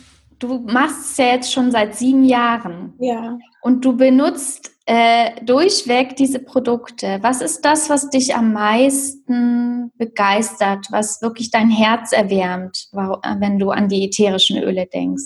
du 0.48 0.60
machst 0.60 1.12
es 1.12 1.18
ja 1.18 1.26
jetzt 1.26 1.52
schon 1.52 1.72
seit 1.72 1.96
sieben 1.96 2.24
Jahren. 2.24 2.94
Ja. 3.00 3.38
Und 3.62 3.84
du 3.84 3.96
benutzt 3.96 4.72
äh, 4.86 5.44
durchweg 5.44 6.16
diese 6.16 6.40
Produkte. 6.40 7.20
Was 7.22 7.42
ist 7.42 7.66
das, 7.66 7.90
was 7.90 8.10
dich 8.10 8.36
am 8.36 8.54
meisten 8.54 9.92
begeistert, 9.98 10.88
was 10.92 11.22
wirklich 11.22 11.50
dein 11.52 11.70
Herz 11.70 12.12
erwärmt, 12.12 12.90
wenn 12.92 13.58
du 13.58 13.72
an 13.72 13.90
die 13.90 14.06
ätherischen 14.06 14.62
Öle 14.62 14.86
denkst? 14.86 15.24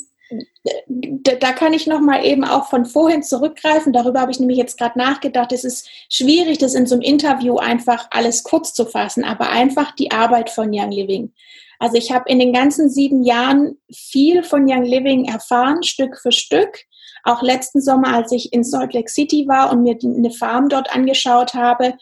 Da 0.88 1.54
kann 1.54 1.74
ich 1.74 1.88
noch 1.88 2.02
mal 2.02 2.24
eben 2.24 2.44
auch 2.44 2.70
von 2.70 2.86
vorhin 2.86 3.24
zurückgreifen. 3.24 3.94
Darüber 3.94 4.22
habe 4.22 4.32
ich 4.32 4.40
nämlich 4.40 4.58
jetzt 4.58 4.78
gerade 4.78 4.98
nachgedacht. 5.00 5.52
Es 5.52 5.64
ist 5.64 5.90
schwierig, 6.10 6.60
das 6.60 6.76
in 6.76 6.86
so 6.86 6.96
einem 6.96 7.02
Interview 7.02 7.58
einfach 7.58 8.08
alles 8.12 8.44
kurz 8.44 8.74
zu 8.74 8.86
fassen, 8.86 9.24
aber 9.24 9.50
einfach 9.50 9.96
die 9.96 10.12
Arbeit 10.12 10.50
von 10.50 10.70
Young 10.72 10.92
Living. 10.92 11.34
Also 11.80 11.98
ich 11.98 12.12
habe 12.12 12.30
in 12.30 12.40
den 12.40 12.54
ganzen 12.54 12.90
sieben 12.90 13.24
Jahren 13.24 13.78
viel 13.92 14.44
von 14.44 14.70
Young 14.70 14.84
Living 14.84 15.26
erfahren, 15.26 15.82
Stück 15.84 16.20
für 16.20 16.32
Stück 16.32 16.86
auch 17.24 17.42
letzten 17.42 17.82
Sommer, 17.82 18.14
als 18.14 18.32
ich 18.32 18.54
in 18.54 18.64
Salt 18.64 18.94
Lake 18.94 19.10
City 19.10 19.48
war 19.48 19.72
und 19.72 19.84
mir 19.84 19.98
eine 20.04 20.32
Farm 20.32 20.70
dort 20.70 20.94
angeschaut 20.94 21.54
habe, 21.54 21.96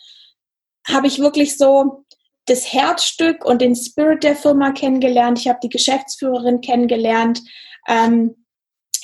habe 0.87 1.07
ich 1.07 1.19
wirklich 1.19 1.57
so 1.57 2.05
das 2.45 2.71
Herzstück 2.71 3.43
und 3.43 3.61
den 3.61 3.75
Spirit 3.75 4.23
der 4.23 4.35
Firma 4.35 4.71
kennengelernt. 4.71 5.39
Ich 5.39 5.47
habe 5.47 5.59
die 5.61 5.69
Geschäftsführerin 5.69 6.61
kennengelernt. 6.61 7.41
Ähm, 7.88 8.36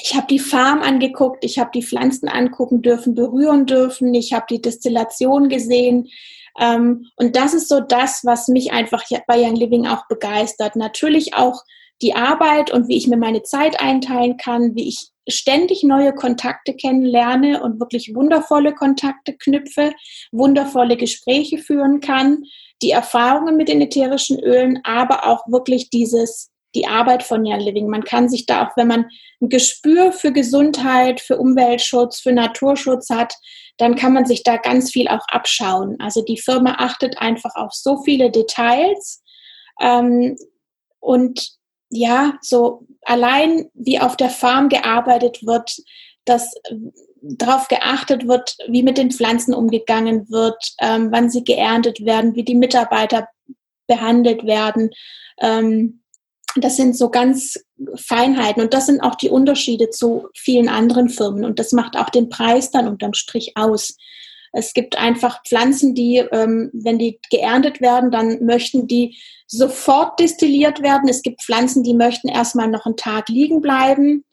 ich 0.02 0.16
habe 0.16 0.28
die 0.28 0.40
Farm 0.40 0.82
angeguckt, 0.82 1.46
ich 1.46 1.60
habe 1.60 1.72
die 1.74 1.84
Pflanzen 1.84 2.28
angucken 2.28 2.82
dürfen, 2.82 3.16
berühren 3.16 3.66
dürfen, 3.66 4.14
ich 4.14 4.34
habe 4.34 4.46
die 4.50 4.62
Destillation 4.62 5.50
gesehen. 5.50 6.10
Ähm, 6.60 7.08
und 7.16 7.36
das 7.36 7.54
ist 7.54 7.70
so 7.70 7.80
das, 7.80 8.22
was 8.24 8.48
mich 8.48 8.74
einfach 8.74 9.04
bei 9.28 9.42
Young 9.42 9.56
Living 9.56 9.88
auch 9.88 10.08
begeistert. 10.08 10.76
Natürlich 10.76 11.36
auch 11.36 11.64
die 12.02 12.16
Arbeit 12.16 12.72
und 12.72 12.88
wie 12.90 12.98
ich 12.98 13.08
mir 13.08 13.18
meine 13.18 13.44
Zeit 13.44 13.80
einteilen 13.80 14.38
kann, 14.38 14.76
wie 14.76 14.90
ich 14.90 15.10
ständig 15.30 15.84
neue 15.84 16.14
Kontakte 16.14 16.76
kennenlerne 16.76 17.64
und 17.64 17.80
wirklich 17.80 18.14
wundervolle 18.14 18.74
Kontakte 18.74 19.34
knüpfe, 19.34 19.94
wundervolle 20.32 20.98
Gespräche 20.98 21.60
führen 21.60 22.02
kann, 22.02 22.44
die 22.82 22.92
Erfahrungen 22.92 23.56
mit 23.56 23.70
den 23.70 23.82
ätherischen 23.82 24.40
Ölen, 24.40 24.82
aber 24.84 25.26
auch 25.26 25.48
wirklich 25.48 25.90
dieses 25.90 26.52
die 26.76 26.88
Arbeit 26.88 27.24
von 27.24 27.46
Young 27.46 27.60
Living. 27.60 27.88
Man 27.88 28.04
kann 28.04 28.30
sich 28.30 28.46
da 28.46 28.66
auch, 28.66 28.78
wenn 28.78 28.88
man 28.88 29.06
ein 29.42 29.50
Gespür 29.50 30.12
für 30.12 30.32
Gesundheit, 30.32 31.22
für 31.22 31.38
Umweltschutz, 31.38 32.20
für 32.20 32.32
Naturschutz 32.32 33.10
hat, 33.10 33.36
dann 33.78 33.96
kann 33.96 34.14
man 34.14 34.26
sich 34.26 34.44
da 34.44 34.58
ganz 34.58 34.92
viel 34.92 35.08
auch 35.08 35.26
abschauen. 35.28 35.98
Also 36.00 36.22
die 36.24 36.38
Firma 36.38 36.76
achtet 36.78 37.18
einfach 37.18 37.56
auf 37.56 37.74
so 37.74 38.02
viele 38.04 38.32
Details 38.32 39.22
ähm, 39.82 40.36
und 41.00 41.58
ja, 41.90 42.38
so 42.42 42.88
allein 43.04 43.70
wie 43.74 44.00
auf 44.00 44.18
der 44.18 44.30
Farm 44.30 44.70
gearbeitet 44.70 45.46
wird, 45.46 45.76
dass 46.26 46.54
darauf 47.22 47.68
geachtet 47.68 48.28
wird, 48.28 48.56
wie 48.68 48.84
mit 48.84 48.98
den 48.98 49.12
Pflanzen 49.12 49.54
umgegangen 49.54 50.30
wird, 50.30 50.76
ähm, 50.80 51.10
wann 51.12 51.30
sie 51.30 51.44
geerntet 51.44 52.06
werden, 52.06 52.36
wie 52.36 52.44
die 52.44 52.56
Mitarbeiter 52.56 53.28
behandelt 53.88 54.46
werden. 54.46 54.90
Ähm, 55.40 56.03
das 56.56 56.76
sind 56.76 56.96
so 56.96 57.10
ganz 57.10 57.60
Feinheiten 57.96 58.62
und 58.62 58.74
das 58.74 58.86
sind 58.86 59.02
auch 59.02 59.16
die 59.16 59.30
Unterschiede 59.30 59.90
zu 59.90 60.28
vielen 60.36 60.70
anderen 60.70 61.10
Firmen 61.10 61.46
und 61.46 61.60
das 61.60 61.72
macht 61.72 61.98
auch 61.98 62.10
den 62.10 62.30
Preis 62.30 62.72
dann 62.72 62.88
unterm 62.88 63.14
Strich 63.14 63.54
aus. 63.56 63.96
Es 64.56 64.74
gibt 64.74 64.98
einfach 64.98 65.42
Pflanzen, 65.48 65.96
die, 65.96 66.18
ähm, 66.18 66.70
wenn 66.74 67.00
die 67.00 67.20
geerntet 67.32 67.82
werden, 67.82 68.12
dann 68.12 68.46
möchten 68.46 68.88
die 68.88 69.18
sofort 69.48 70.20
destilliert 70.20 70.82
werden. 70.84 71.10
Es 71.10 71.24
gibt 71.24 71.42
Pflanzen, 71.42 71.84
die 71.84 71.96
möchten 71.96 72.28
erstmal 72.28 72.68
noch 72.68 72.86
einen 72.86 72.96
Tag 72.96 73.30
liegen 73.30 73.62
bleiben. 73.62 74.24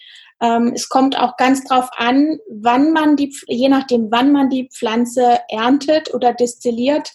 Ähm, 0.43 0.73
es 0.75 0.91
kommt 0.91 1.19
auch 1.19 1.37
ganz 1.39 1.65
drauf 1.65 1.89
an, 1.97 2.39
wann 2.51 2.93
man 2.93 3.17
die, 3.17 3.35
je 3.47 3.71
nachdem, 3.71 4.11
wann 4.11 4.31
man 4.31 4.51
die 4.51 4.69
Pflanze 4.71 5.39
erntet 5.49 6.13
oder 6.13 6.35
destilliert, 6.35 7.13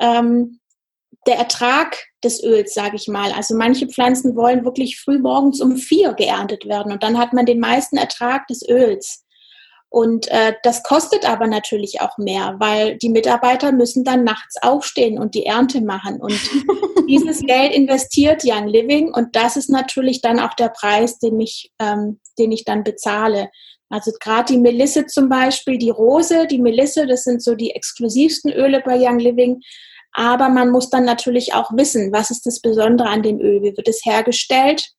ähm, 0.00 0.60
der 1.26 1.38
Ertrag 1.38 1.98
des 2.26 2.42
Öls, 2.42 2.74
sage 2.74 2.96
ich 2.96 3.08
mal. 3.08 3.32
Also 3.32 3.56
manche 3.56 3.86
Pflanzen 3.86 4.36
wollen 4.36 4.64
wirklich 4.64 5.00
früh 5.00 5.18
morgens 5.18 5.60
um 5.60 5.76
vier 5.76 6.12
geerntet 6.12 6.66
werden 6.66 6.92
und 6.92 7.02
dann 7.02 7.18
hat 7.18 7.32
man 7.32 7.46
den 7.46 7.60
meisten 7.60 7.96
Ertrag 7.96 8.46
des 8.48 8.68
Öls. 8.68 9.24
Und 9.88 10.28
äh, 10.28 10.52
das 10.62 10.82
kostet 10.82 11.26
aber 11.28 11.46
natürlich 11.46 12.00
auch 12.00 12.18
mehr, 12.18 12.56
weil 12.58 12.98
die 12.98 13.08
Mitarbeiter 13.08 13.72
müssen 13.72 14.04
dann 14.04 14.24
nachts 14.24 14.56
aufstehen 14.60 15.18
und 15.18 15.34
die 15.34 15.46
Ernte 15.46 15.80
machen. 15.80 16.20
Und 16.20 16.38
dieses 17.08 17.40
Geld 17.40 17.72
investiert 17.72 18.42
Young 18.44 18.66
Living 18.66 19.14
und 19.14 19.36
das 19.36 19.56
ist 19.56 19.70
natürlich 19.70 20.20
dann 20.20 20.40
auch 20.40 20.54
der 20.54 20.68
Preis, 20.68 21.18
den 21.18 21.40
ich, 21.40 21.72
ähm, 21.78 22.20
den 22.38 22.52
ich 22.52 22.64
dann 22.64 22.82
bezahle. 22.84 23.48
Also 23.88 24.12
gerade 24.20 24.52
die 24.52 24.58
Melisse 24.58 25.06
zum 25.06 25.28
Beispiel, 25.28 25.78
die 25.78 25.90
Rose, 25.90 26.46
die 26.46 26.58
Melisse, 26.58 27.06
das 27.06 27.24
sind 27.24 27.42
so 27.42 27.54
die 27.54 27.70
exklusivsten 27.70 28.52
Öle 28.52 28.82
bei 28.84 28.96
Young 28.98 29.18
Living. 29.18 29.60
Aber 30.12 30.48
man 30.48 30.70
muss 30.70 30.90
dann 30.90 31.04
natürlich 31.04 31.54
auch 31.54 31.70
wissen, 31.72 32.12
was 32.12 32.30
ist 32.30 32.46
das 32.46 32.60
Besondere 32.60 33.08
an 33.08 33.22
dem 33.22 33.40
Öl, 33.40 33.62
wie 33.62 33.76
wird 33.76 33.88
es 33.88 34.04
hergestellt? 34.04 34.90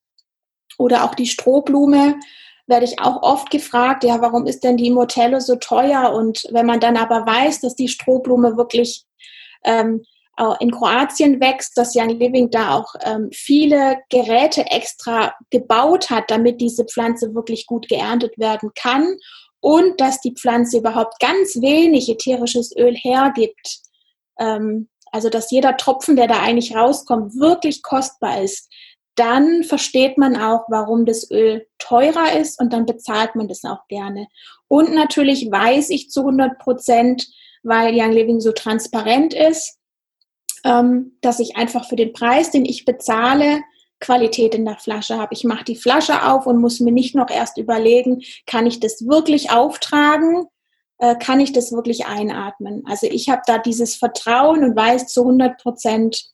Oder 0.77 1.03
auch 1.03 1.15
die 1.15 1.25
Strohblume 1.25 2.19
werde 2.67 2.85
ich 2.85 2.99
auch 2.99 3.23
oft 3.23 3.49
gefragt, 3.49 4.03
ja, 4.03 4.21
warum 4.21 4.45
ist 4.45 4.63
denn 4.63 4.77
die 4.77 4.91
Motello 4.91 5.39
so 5.39 5.55
teuer? 5.55 6.13
Und 6.13 6.43
wenn 6.51 6.65
man 6.65 6.79
dann 6.79 6.97
aber 6.97 7.25
weiß, 7.25 7.61
dass 7.61 7.75
die 7.75 7.87
Strohblume 7.87 8.57
wirklich 8.57 9.05
ähm, 9.63 10.03
in 10.59 10.71
Kroatien 10.71 11.39
wächst, 11.39 11.77
dass 11.77 11.95
Young 11.95 12.09
Living 12.09 12.49
da 12.51 12.75
auch 12.75 12.93
ähm, 13.01 13.29
viele 13.33 13.97
Geräte 14.09 14.65
extra 14.67 15.33
gebaut 15.49 16.09
hat, 16.09 16.29
damit 16.29 16.61
diese 16.61 16.85
Pflanze 16.85 17.33
wirklich 17.33 17.65
gut 17.65 17.87
geerntet 17.87 18.37
werden 18.37 18.71
kann 18.75 19.17
und 19.59 19.99
dass 19.99 20.21
die 20.21 20.33
Pflanze 20.33 20.77
überhaupt 20.77 21.19
ganz 21.19 21.55
wenig 21.55 22.09
ätherisches 22.09 22.75
Öl 22.77 22.95
hergibt. 22.95 23.79
Ähm, 24.39 24.89
also 25.11 25.29
dass 25.29 25.51
jeder 25.51 25.77
Tropfen, 25.77 26.15
der 26.15 26.27
da 26.27 26.41
eigentlich 26.41 26.75
rauskommt, 26.75 27.35
wirklich 27.39 27.81
kostbar 27.81 28.41
ist 28.41 28.69
dann 29.17 29.63
versteht 29.63 30.17
man 30.17 30.35
auch, 30.35 30.65
warum 30.69 31.05
das 31.05 31.29
Öl 31.31 31.65
teurer 31.79 32.39
ist 32.39 32.61
und 32.61 32.71
dann 32.71 32.85
bezahlt 32.85 33.35
man 33.35 33.47
das 33.47 33.63
auch 33.63 33.87
gerne. 33.87 34.27
Und 34.67 34.93
natürlich 34.93 35.49
weiß 35.51 35.89
ich 35.89 36.11
zu 36.11 36.21
100 36.21 36.59
Prozent, 36.59 37.27
weil 37.63 37.93
Young 37.95 38.11
Living 38.11 38.39
so 38.39 38.51
transparent 38.51 39.33
ist, 39.33 39.76
dass 40.63 41.39
ich 41.39 41.55
einfach 41.55 41.87
für 41.87 41.95
den 41.95 42.13
Preis, 42.13 42.51
den 42.51 42.65
ich 42.65 42.85
bezahle, 42.85 43.61
Qualität 43.99 44.53
in 44.53 44.65
der 44.65 44.77
Flasche 44.77 45.17
habe. 45.17 45.33
Ich 45.33 45.43
mache 45.43 45.63
die 45.63 45.75
Flasche 45.75 46.23
auf 46.23 46.45
und 46.45 46.61
muss 46.61 46.79
mir 46.79 46.91
nicht 46.91 47.15
noch 47.15 47.29
erst 47.29 47.57
überlegen, 47.57 48.21
kann 48.45 48.67
ich 48.67 48.79
das 48.79 49.07
wirklich 49.07 49.49
auftragen? 49.49 50.45
Äh, 50.99 51.15
kann 51.15 51.39
ich 51.39 51.51
das 51.51 51.71
wirklich 51.71 52.05
einatmen? 52.05 52.83
Also 52.85 53.07
ich 53.07 53.29
habe 53.29 53.41
da 53.45 53.57
dieses 53.57 53.95
Vertrauen 53.95 54.63
und 54.63 54.75
weiß 54.75 55.07
zu 55.07 55.21
100 55.21 55.57
Prozent, 55.61 56.29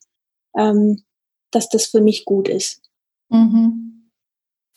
ähm, 0.58 1.04
dass 1.52 1.70
das 1.70 1.86
für 1.86 2.02
mich 2.02 2.26
gut 2.26 2.48
ist. 2.48 2.82
Mhm. 3.30 4.10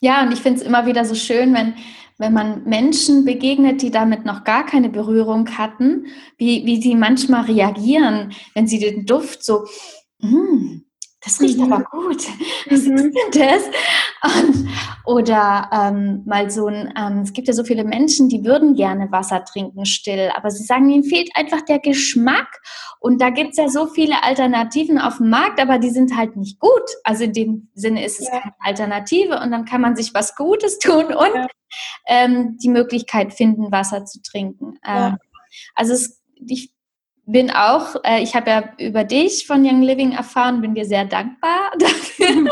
Ja, 0.01 0.23
und 0.23 0.33
ich 0.33 0.41
finde 0.41 0.61
es 0.61 0.67
immer 0.67 0.87
wieder 0.87 1.05
so 1.05 1.15
schön, 1.15 1.55
wenn, 1.55 1.75
wenn 2.19 2.33
man 2.33 2.65
Menschen 2.65 3.25
begegnet, 3.25 3.83
die 3.83 3.91
damit 3.91 4.25
noch 4.25 4.45
gar 4.45 4.65
keine 4.65 4.89
Berührung 4.89 5.59
hatten, 5.59 6.07
wie, 6.39 6.65
wie 6.65 6.81
sie 6.81 6.95
manchmal 6.95 7.45
reagieren, 7.45 8.33
wenn 8.55 8.67
sie 8.67 8.79
den 8.79 9.05
Duft 9.05 9.45
so, 9.45 9.67
mm, 10.21 10.86
das 11.27 11.41
riecht 11.41 11.59
mhm. 11.59 11.73
aber 11.73 11.85
gut. 11.85 12.23
Was 12.71 12.85
mhm. 12.85 12.97
ist 12.97 13.35
denn 13.35 13.43
das? 13.43 13.65
Und, 14.23 14.69
oder 15.05 15.69
ähm, 15.73 16.23
mal 16.25 16.51
so 16.51 16.69
ein, 16.69 16.95
ähm, 16.97 17.23
es 17.23 17.33
gibt 17.33 17.49
ja 17.49 17.55
so 17.55 17.65
viele 17.65 17.83
Menschen, 17.83 18.29
die 18.29 18.45
würden 18.45 18.77
gerne 18.77 19.11
Wasser 19.11 19.45
trinken 19.45 19.85
still, 19.87 20.31
aber 20.37 20.51
sie 20.51 20.63
sagen, 20.63 20.89
ihnen 20.89 21.03
fehlt 21.03 21.31
einfach 21.35 21.63
der 21.63 21.81
Geschmack. 21.81 22.61
Und 23.01 23.21
da 23.21 23.31
gibt 23.31 23.51
es 23.51 23.57
ja 23.57 23.69
so 23.69 23.89
viele 23.89 24.23
Alternativen 24.23 24.99
auf 24.99 25.17
dem 25.17 25.29
Markt, 25.29 25.61
aber 25.61 25.79
die 25.79 25.91
sind 25.91 26.17
halt 26.17 26.37
nicht 26.37 26.61
gut. 26.61 26.89
Also 27.03 27.25
in 27.25 27.33
dem 27.33 27.71
Sinne 27.75 28.05
ist 28.05 28.21
es 28.21 28.29
ja. 28.29 28.39
keine 28.39 28.55
Alternative 28.61 29.41
und 29.41 29.51
dann 29.51 29.65
kann 29.65 29.81
man 29.81 29.97
sich 29.97 30.15
was 30.15 30.37
Gutes 30.37 30.79
tun 30.81 31.07
und 31.07 31.35
ja. 31.35 31.47
ähm, 32.07 32.57
die 32.63 32.69
Möglichkeit 32.69 33.35
finden, 33.35 33.73
Wasser 33.73 34.05
zu 34.05 34.23
trinken. 34.23 34.79
Ja. 34.87 35.09
Ähm, 35.09 35.17
also 35.75 35.93
es, 35.93 36.23
ich 36.47 36.76
bin 37.27 37.51
auch, 37.51 37.97
äh, 38.05 38.23
ich 38.23 38.35
habe 38.35 38.51
ja 38.51 38.65
über 38.79 39.05
dich 39.05 39.47
von 39.47 39.65
Young 39.65 39.83
Living 39.83 40.13
erfahren, 40.13 40.61
bin 40.61 40.75
dir 40.75 40.85
sehr 40.85 41.05
dankbar 41.05 41.73
dafür. 41.79 42.51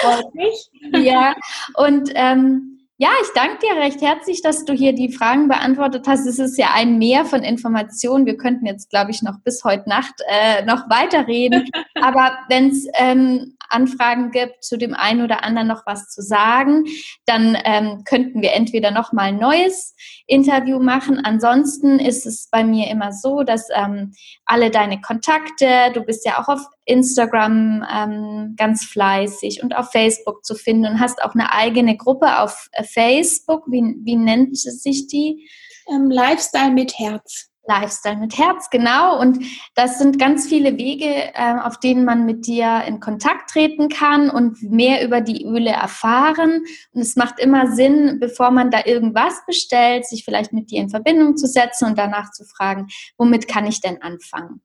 Freut 0.00 0.34
mich. 0.34 0.70
ja, 1.04 1.34
und 1.74 2.10
ähm, 2.14 2.69
ja, 3.02 3.08
ich 3.22 3.28
danke 3.34 3.66
dir 3.66 3.80
recht 3.80 4.02
herzlich, 4.02 4.42
dass 4.42 4.66
du 4.66 4.74
hier 4.74 4.92
die 4.92 5.10
Fragen 5.10 5.48
beantwortet 5.48 6.06
hast. 6.06 6.26
Es 6.26 6.38
ist 6.38 6.58
ja 6.58 6.72
ein 6.74 6.98
Meer 6.98 7.24
von 7.24 7.42
Informationen. 7.42 8.26
Wir 8.26 8.36
könnten 8.36 8.66
jetzt, 8.66 8.90
glaube 8.90 9.10
ich, 9.10 9.22
noch 9.22 9.40
bis 9.42 9.64
heute 9.64 9.88
Nacht 9.88 10.12
äh, 10.28 10.66
noch 10.66 10.90
weiterreden. 10.90 11.66
Aber 11.94 12.36
wenn 12.50 12.68
es 12.68 12.86
ähm, 12.98 13.56
Anfragen 13.70 14.32
gibt, 14.32 14.62
zu 14.62 14.76
dem 14.76 14.92
einen 14.92 15.22
oder 15.22 15.44
anderen 15.44 15.68
noch 15.68 15.86
was 15.86 16.10
zu 16.10 16.20
sagen, 16.20 16.84
dann 17.24 17.56
ähm, 17.64 18.02
könnten 18.04 18.42
wir 18.42 18.52
entweder 18.52 18.90
noch 18.90 19.14
mal 19.14 19.28
ein 19.28 19.38
neues 19.38 19.94
Interview 20.26 20.78
machen. 20.78 21.24
Ansonsten 21.24 22.00
ist 22.00 22.26
es 22.26 22.48
bei 22.50 22.64
mir 22.64 22.90
immer 22.90 23.12
so, 23.12 23.44
dass 23.44 23.68
ähm, 23.74 24.12
alle 24.44 24.70
deine 24.70 25.00
Kontakte, 25.00 25.90
du 25.94 26.02
bist 26.02 26.26
ja 26.26 26.38
auch 26.38 26.48
auf 26.48 26.60
Instagram 26.84 27.84
ähm, 27.92 28.54
ganz 28.56 28.84
fleißig 28.84 29.62
und 29.62 29.76
auf 29.76 29.90
Facebook 29.90 30.44
zu 30.44 30.54
finden 30.54 30.86
und 30.86 31.00
hast 31.00 31.22
auch 31.22 31.34
eine 31.34 31.52
eigene 31.52 31.96
Gruppe 31.96 32.38
auf 32.40 32.68
äh, 32.72 32.84
Facebook. 32.84 33.64
Wie, 33.68 33.96
wie 34.02 34.16
nennt 34.16 34.56
sich 34.56 35.06
die? 35.06 35.48
Ähm, 35.88 36.10
Lifestyle 36.10 36.72
mit 36.72 36.98
Herz. 36.98 37.50
Lifestyle 37.66 38.16
mit 38.16 38.36
Herz, 38.36 38.68
genau. 38.70 39.20
Und 39.20 39.44
das 39.74 39.98
sind 39.98 40.18
ganz 40.18 40.48
viele 40.48 40.76
Wege, 40.76 41.34
äh, 41.34 41.54
auf 41.62 41.78
denen 41.78 42.04
man 42.04 42.26
mit 42.26 42.46
dir 42.46 42.82
in 42.86 43.00
Kontakt 43.00 43.50
treten 43.50 43.88
kann 43.88 44.30
und 44.30 44.62
mehr 44.62 45.04
über 45.04 45.20
die 45.20 45.44
Öle 45.44 45.70
erfahren. 45.70 46.64
Und 46.92 47.00
es 47.00 47.16
macht 47.16 47.38
immer 47.38 47.72
Sinn, 47.72 48.18
bevor 48.18 48.50
man 48.50 48.70
da 48.70 48.84
irgendwas 48.84 49.34
bestellt, 49.46 50.06
sich 50.06 50.24
vielleicht 50.24 50.52
mit 50.52 50.70
dir 50.70 50.80
in 50.80 50.90
Verbindung 50.90 51.36
zu 51.36 51.46
setzen 51.46 51.86
und 51.86 51.98
danach 51.98 52.32
zu 52.32 52.44
fragen, 52.44 52.88
womit 53.16 53.46
kann 53.46 53.66
ich 53.66 53.80
denn 53.80 54.02
anfangen? 54.02 54.62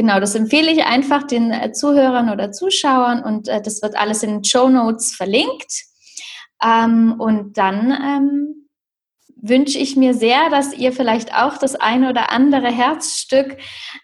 Genau, 0.00 0.18
das 0.18 0.34
empfehle 0.34 0.72
ich 0.72 0.82
einfach 0.86 1.24
den 1.24 1.52
äh, 1.52 1.72
Zuhörern 1.72 2.30
oder 2.30 2.52
Zuschauern 2.52 3.22
und 3.22 3.48
äh, 3.48 3.60
das 3.60 3.82
wird 3.82 3.98
alles 3.98 4.22
in 4.22 4.30
den 4.30 4.44
Show 4.44 4.70
Notes 4.70 5.14
verlinkt. 5.14 5.84
Ähm, 6.64 7.16
und 7.18 7.58
dann 7.58 7.90
ähm, 8.02 8.68
wünsche 9.36 9.76
ich 9.76 9.96
mir 9.96 10.14
sehr, 10.14 10.48
dass 10.48 10.72
ihr 10.72 10.94
vielleicht 10.94 11.34
auch 11.34 11.58
das 11.58 11.74
eine 11.74 12.08
oder 12.08 12.32
andere 12.32 12.68
Herzstück 12.68 13.58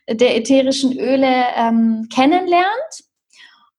der 0.06 0.36
ätherischen 0.36 1.00
Öle 1.00 1.46
ähm, 1.56 2.08
kennenlernt. 2.14 2.66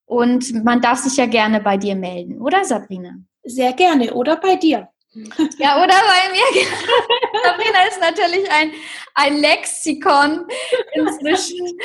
Und 0.05 0.63
man 0.63 0.81
darf 0.81 0.97
sich 0.97 1.17
ja 1.17 1.27
gerne 1.27 1.59
bei 1.59 1.77
dir 1.77 1.95
melden, 1.95 2.41
oder 2.41 2.65
Sabrina? 2.65 3.11
Sehr 3.43 3.73
gerne, 3.73 4.15
oder 4.15 4.37
bei 4.37 4.55
dir. 4.55 4.89
Ja, 5.57 5.83
oder 5.83 5.93
bei 5.93 6.31
mir. 6.31 6.65
Sabrina 7.43 7.87
ist 7.87 7.99
natürlich 7.99 8.49
ein, 8.51 8.71
ein 9.15 9.37
Lexikon 9.37 10.45
inzwischen 10.93 11.77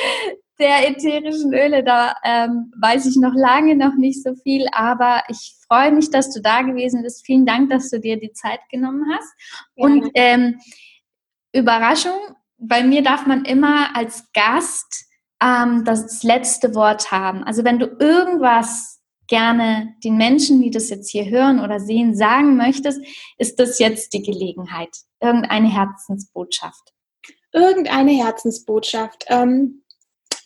der 0.59 0.89
ätherischen 0.89 1.53
Öle. 1.53 1.83
Da 1.83 2.15
ähm, 2.23 2.71
weiß 2.79 3.05
ich 3.05 3.15
noch 3.17 3.33
lange 3.33 3.75
noch 3.75 3.95
nicht 3.95 4.23
so 4.23 4.35
viel, 4.35 4.67
aber 4.71 5.23
ich 5.27 5.55
freue 5.67 5.91
mich, 5.91 6.11
dass 6.11 6.31
du 6.33 6.41
da 6.41 6.61
gewesen 6.61 7.03
bist. 7.03 7.25
Vielen 7.25 7.45
Dank, 7.45 7.69
dass 7.69 7.89
du 7.89 7.99
dir 7.99 8.19
die 8.19 8.33
Zeit 8.33 8.59
genommen 8.69 9.05
hast. 9.13 9.33
Ja. 9.75 9.85
Und 9.85 10.11
ähm, 10.13 10.59
Überraschung, 11.53 12.19
bei 12.57 12.83
mir 12.83 13.03
darf 13.03 13.25
man 13.25 13.45
immer 13.45 13.95
als 13.95 14.31
Gast 14.33 15.05
ähm, 15.41 15.83
das 15.85 16.23
letzte 16.23 16.75
Wort 16.75 17.11
haben. 17.11 17.43
Also 17.43 17.63
wenn 17.63 17.79
du 17.79 17.87
irgendwas 17.99 19.02
gerne 19.27 19.95
den 20.03 20.17
Menschen, 20.17 20.61
die 20.61 20.71
das 20.71 20.89
jetzt 20.89 21.09
hier 21.09 21.25
hören 21.25 21.59
oder 21.59 21.79
sehen, 21.79 22.15
sagen 22.15 22.57
möchtest, 22.57 23.01
ist 23.37 23.59
das 23.59 23.79
jetzt 23.79 24.13
die 24.13 24.21
Gelegenheit. 24.21 24.89
Irgendeine 25.21 25.69
Herzensbotschaft. 25.73 26.93
Irgendeine 27.51 28.11
Herzensbotschaft. 28.11 29.25
Ähm, 29.29 29.83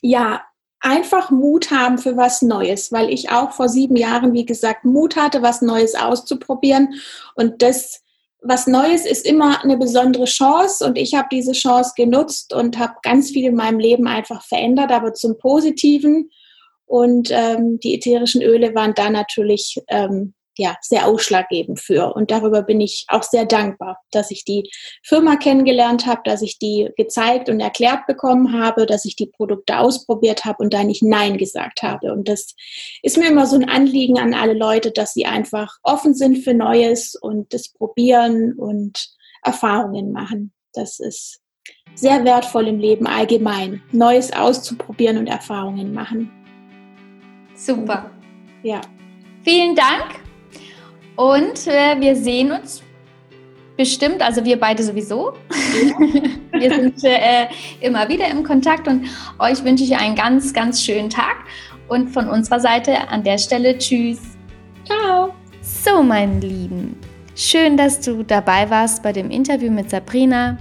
ja, 0.02 0.42
einfach 0.80 1.32
Mut 1.32 1.72
haben 1.72 1.98
für 1.98 2.18
was 2.18 2.42
Neues, 2.42 2.92
weil 2.92 3.10
ich 3.10 3.32
auch 3.32 3.52
vor 3.52 3.70
sieben 3.70 3.96
Jahren, 3.96 4.34
wie 4.34 4.46
gesagt, 4.46 4.86
Mut 4.86 5.16
hatte, 5.16 5.42
was 5.42 5.62
Neues 5.62 5.96
auszuprobieren. 5.96 6.94
Und 7.36 7.62
das, 7.62 8.04
was 8.42 8.68
Neues 8.68 9.06
ist 9.06 9.26
immer 9.26 9.63
eine 9.63 9.78
besondere 9.78 10.26
Chance. 10.26 10.86
Und 10.86 10.98
ich 10.98 11.16
habe 11.16 11.28
diese 11.32 11.54
Chance 11.54 11.94
genutzt 11.96 12.54
und 12.54 12.78
habe 12.78 12.94
ganz 13.02 13.32
viel 13.32 13.46
in 13.46 13.56
meinem 13.56 13.80
Leben 13.80 14.08
einfach 14.08 14.44
verändert, 14.44 14.92
aber 14.92 15.13
zum 15.13 15.38
Positiven. 15.38 16.30
Und 16.88 17.30
ähm, 17.32 17.80
die 17.84 17.95
ätherischen 17.95 18.41
Öle 18.41 18.73
waren 18.73 18.93
da 18.95 19.10
natürlich 19.10 19.80
ähm, 19.89 20.34
ja, 20.58 20.76
sehr 20.82 21.08
ausschlaggebend 21.08 21.80
für. 21.80 22.13
Und 22.15 22.32
darüber 22.32 22.63
bin 22.63 22.82
ich 22.82 23.06
auch 23.10 23.23
sehr 23.23 23.45
dankbar, 23.45 24.00
dass 24.12 24.32
ich 24.32 24.43
die 24.43 24.69
Firma 25.04 25.36
kennengelernt 25.36 26.06
habe, 26.06 26.21
dass 26.26 26.41
ich 26.41 26.58
die 26.60 26.89
gezeigt 26.97 27.50
und 27.50 27.60
erklärt 27.60 28.08
bekommen 28.08 28.60
habe, 28.60 28.86
dass 28.86 29.06
ich 29.06 29.15
die 29.15 29.28
Produkte 29.28 29.80
ausprobiert 29.80 30.45
habe 30.45 30.63
und 30.63 30.73
da 30.73 30.84
nicht 30.84 31.04
Nein 31.04 31.38
gesagt 31.38 31.84
habe. 31.84 32.12
Und 32.12 32.28
das 32.28 32.56
ist 33.04 33.17
mir 33.17 33.30
immer 33.30 33.45
so 33.45 33.56
ein 33.56 33.69
Anliegen 33.69 34.17
an 34.17 34.34
alle 34.34 34.54
Leute, 34.54 34.91
dass 34.91 35.13
sie 35.13 35.26
einfach 35.26 35.78
offen 35.84 36.13
sind 36.13 36.38
für 36.38 36.54
Neues 36.54 37.15
und 37.15 37.54
das 37.54 37.69
probieren 37.69 38.54
und 38.54 39.10
Erfahrungen 39.43 40.12
machen. 40.12 40.54
Das 40.73 41.00
ist 41.00 41.39
sehr 41.95 42.23
wertvoll 42.26 42.67
im 42.67 42.80
Leben 42.80 43.08
allgemein, 43.08 43.82
Neues 43.91 44.32
auszuprobieren 44.34 45.17
und 45.17 45.28
Erfahrungen 45.28 45.93
machen. 45.93 46.37
Super. 47.58 48.12
Ja. 48.62 48.82
Vielen 49.43 49.76
Dank 49.76 50.20
und 51.15 51.67
äh, 51.67 52.00
wir 52.00 52.15
sehen 52.15 52.52
uns 52.52 52.84
bestimmt, 53.76 54.22
also 54.22 54.46
wir 54.46 54.60
beide 54.60 54.84
sowieso. 54.84 55.34
Ja. 55.52 56.60
wir 56.60 56.76
sind 56.76 57.04
äh, 57.04 57.48
immer 57.82 58.08
wieder 58.08 58.28
im 58.30 58.43
Kontakt 58.43 58.88
und 58.88 59.08
euch 59.39 59.63
wünsche 59.63 59.84
ich 59.84 59.98
einen 59.98 60.15
ganz, 60.15 60.54
ganz 60.54 60.84
schönen 60.84 61.10
Tag 61.10 61.38
und 61.88 62.10
von 62.10 62.30
unserer 62.30 62.60
Seite 62.60 63.08
an 63.10 63.24
der 63.24 63.38
Stelle 63.39 63.78
Tschüss. 63.78 64.20
Ciao. 64.86 65.34
So, 65.62 66.04
meine 66.04 66.39
Lieben, 66.39 66.96
schön, 67.36 67.76
dass 67.76 68.00
du 68.00 68.24
dabei 68.24 68.70
warst 68.70 69.02
bei 69.02 69.12
dem 69.13 69.32
Interview 69.32 69.72
mit 69.72 69.89
Sabrina. 69.89 70.58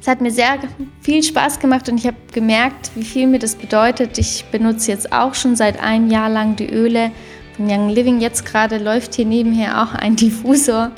Es 0.00 0.06
hat 0.06 0.22
mir 0.22 0.30
sehr 0.30 0.58
viel 1.02 1.22
Spaß 1.22 1.58
gemacht 1.58 1.88
und 1.90 1.98
ich 1.98 2.06
habe 2.06 2.16
gemerkt, 2.32 2.90
wie 2.94 3.04
viel 3.04 3.26
mir 3.26 3.38
das 3.38 3.54
bedeutet. 3.54 4.16
Ich 4.16 4.46
benutze 4.50 4.90
jetzt 4.90 5.12
auch 5.12 5.34
schon 5.34 5.56
seit 5.56 5.78
einem 5.80 6.10
Jahr 6.10 6.30
lang 6.30 6.56
die 6.56 6.70
Öle 6.70 7.10
von 7.54 7.70
Young 7.70 7.90
Living. 7.90 8.18
Jetzt 8.20 8.46
gerade 8.46 8.78
läuft 8.78 9.14
hier 9.14 9.26
nebenher 9.26 9.82
auch 9.82 9.94
ein 9.94 10.16
Diffusor 10.16 10.92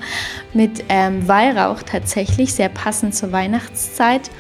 mit 0.54 0.84
ähm, 0.88 1.26
Weihrauch 1.26 1.82
tatsächlich, 1.82 2.54
sehr 2.54 2.68
passend 2.68 3.16
zur 3.16 3.32
Weihnachtszeit. 3.32 4.30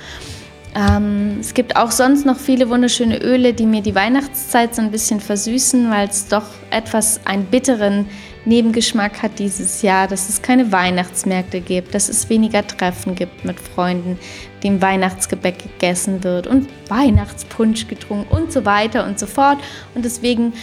Ähm, 0.76 1.38
es 1.40 1.54
gibt 1.54 1.74
auch 1.74 1.90
sonst 1.90 2.24
noch 2.24 2.38
viele 2.38 2.70
wunderschöne 2.70 3.20
Öle, 3.20 3.54
die 3.54 3.66
mir 3.66 3.82
die 3.82 3.96
Weihnachtszeit 3.96 4.76
so 4.76 4.80
ein 4.80 4.92
bisschen 4.92 5.20
versüßen, 5.20 5.90
weil 5.90 6.08
es 6.08 6.28
doch 6.28 6.46
etwas 6.70 7.26
einen 7.26 7.46
bitteren 7.46 8.06
Nebengeschmack 8.44 9.22
hat 9.22 9.38
dieses 9.38 9.82
Jahr, 9.82 10.08
dass 10.08 10.28
es 10.28 10.42
keine 10.42 10.72
Weihnachtsmärkte 10.72 11.60
gibt, 11.60 11.94
dass 11.94 12.08
es 12.08 12.28
weniger 12.28 12.66
Treffen 12.66 13.14
gibt 13.14 13.44
mit 13.44 13.60
Freunden, 13.60 14.18
dem 14.64 14.82
Weihnachtsgebäck 14.82 15.58
gegessen 15.58 16.24
wird 16.24 16.46
und 16.46 16.68
Weihnachtspunsch 16.88 17.86
getrunken 17.86 18.34
und 18.34 18.52
so 18.52 18.64
weiter 18.64 19.06
und 19.06 19.18
so 19.18 19.26
fort. 19.26 19.58
Und 19.94 20.04
deswegen 20.04 20.54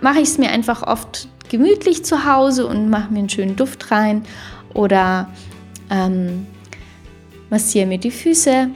mache 0.00 0.20
ich 0.20 0.28
es 0.28 0.38
mir 0.38 0.50
einfach 0.50 0.82
oft 0.82 1.28
gemütlich 1.48 2.04
zu 2.04 2.26
Hause 2.26 2.66
und 2.66 2.90
mache 2.90 3.10
mir 3.10 3.20
einen 3.20 3.30
schönen 3.30 3.56
Duft 3.56 3.90
rein 3.90 4.22
oder 4.74 5.30
ähm, 5.90 6.46
massiere 7.48 7.86
mir 7.86 7.98
die 7.98 8.10
Füße 8.10 8.68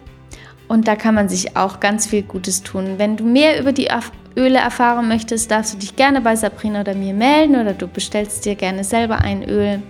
Und 0.68 0.88
da 0.88 0.96
kann 0.96 1.14
man 1.14 1.28
sich 1.28 1.56
auch 1.56 1.80
ganz 1.80 2.06
viel 2.06 2.22
Gutes 2.22 2.62
tun. 2.62 2.94
Wenn 2.96 3.18
du 3.18 3.24
mehr 3.24 3.60
über 3.60 3.72
die 3.72 3.90
Öle 4.36 4.58
erfahren 4.58 5.08
möchtest, 5.08 5.50
darfst 5.50 5.74
du 5.74 5.78
dich 5.78 5.96
gerne 5.96 6.20
bei 6.20 6.36
Sabrina 6.36 6.80
oder 6.80 6.94
mir 6.94 7.14
melden 7.14 7.56
oder 7.56 7.74
du 7.74 7.86
bestellst 7.86 8.44
dir 8.44 8.54
gerne 8.54 8.84
selber 8.84 9.18
ein 9.18 9.48
Öl. 9.48 9.82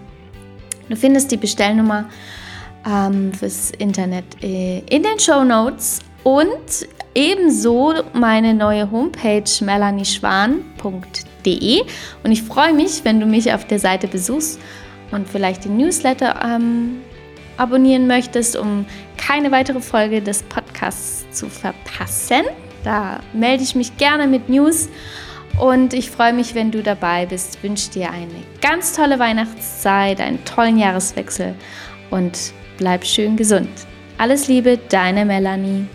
Du 0.89 0.97
findest 0.97 1.31
die 1.31 1.37
Bestellnummer 1.37 2.07
ähm, 2.87 3.33
fürs 3.33 3.71
Internet 3.71 4.25
äh, 4.43 4.81
in 4.91 5.03
den 5.03 5.19
Show 5.19 5.45
Notes 5.45 6.01
und 6.25 6.87
ebenso 7.15 7.95
meine 8.13 8.55
neue 8.55 8.91
Homepage 8.91 9.45
melanieschwan.de. 9.61 11.83
Und 12.25 12.33
ich 12.33 12.43
freue 12.43 12.73
mich, 12.73 13.05
wenn 13.05 13.21
du 13.21 13.27
mich 13.27 13.53
auf 13.53 13.67
der 13.67 13.79
Seite 13.79 14.09
besuchst 14.09 14.61
und 15.11 15.29
vielleicht 15.29 15.65
den 15.65 15.77
Newsletter 15.77 16.41
ähm, 16.45 17.03
abonnieren 17.57 18.07
möchtest, 18.07 18.57
um 18.57 18.87
keine 19.17 19.51
weitere 19.51 19.81
Folge 19.81 20.23
des 20.23 20.43
Podcasts 20.43 21.25
zu 21.31 21.49
verpassen. 21.49 22.43
Da 22.85 23.21
melde 23.33 23.63
ich 23.63 23.75
mich 23.75 23.97
gerne 23.97 24.27
mit 24.27 24.49
News 24.49 24.89
und 25.59 25.95
ich 25.95 26.11
freue 26.11 26.33
mich, 26.33 26.55
wenn 26.55 26.71
du 26.71 26.83
dabei 26.83 27.27
bist. 27.27 27.63
Wünsche 27.63 27.91
dir 27.91 28.11
eine 28.11 28.29
ganz 28.61 28.95
tolle 28.95 29.19
Weihnachtszeit, 29.19 30.21
einen 30.21 30.45
tollen 30.45 30.79
Jahreswechsel 30.79 31.55
und 32.11 32.53
bleib 32.79 33.05
schön 33.05 33.37
gesund. 33.37 33.71
Alles 34.19 34.49
Liebe, 34.49 34.79
deine 34.89 35.25
Melanie. 35.25 35.87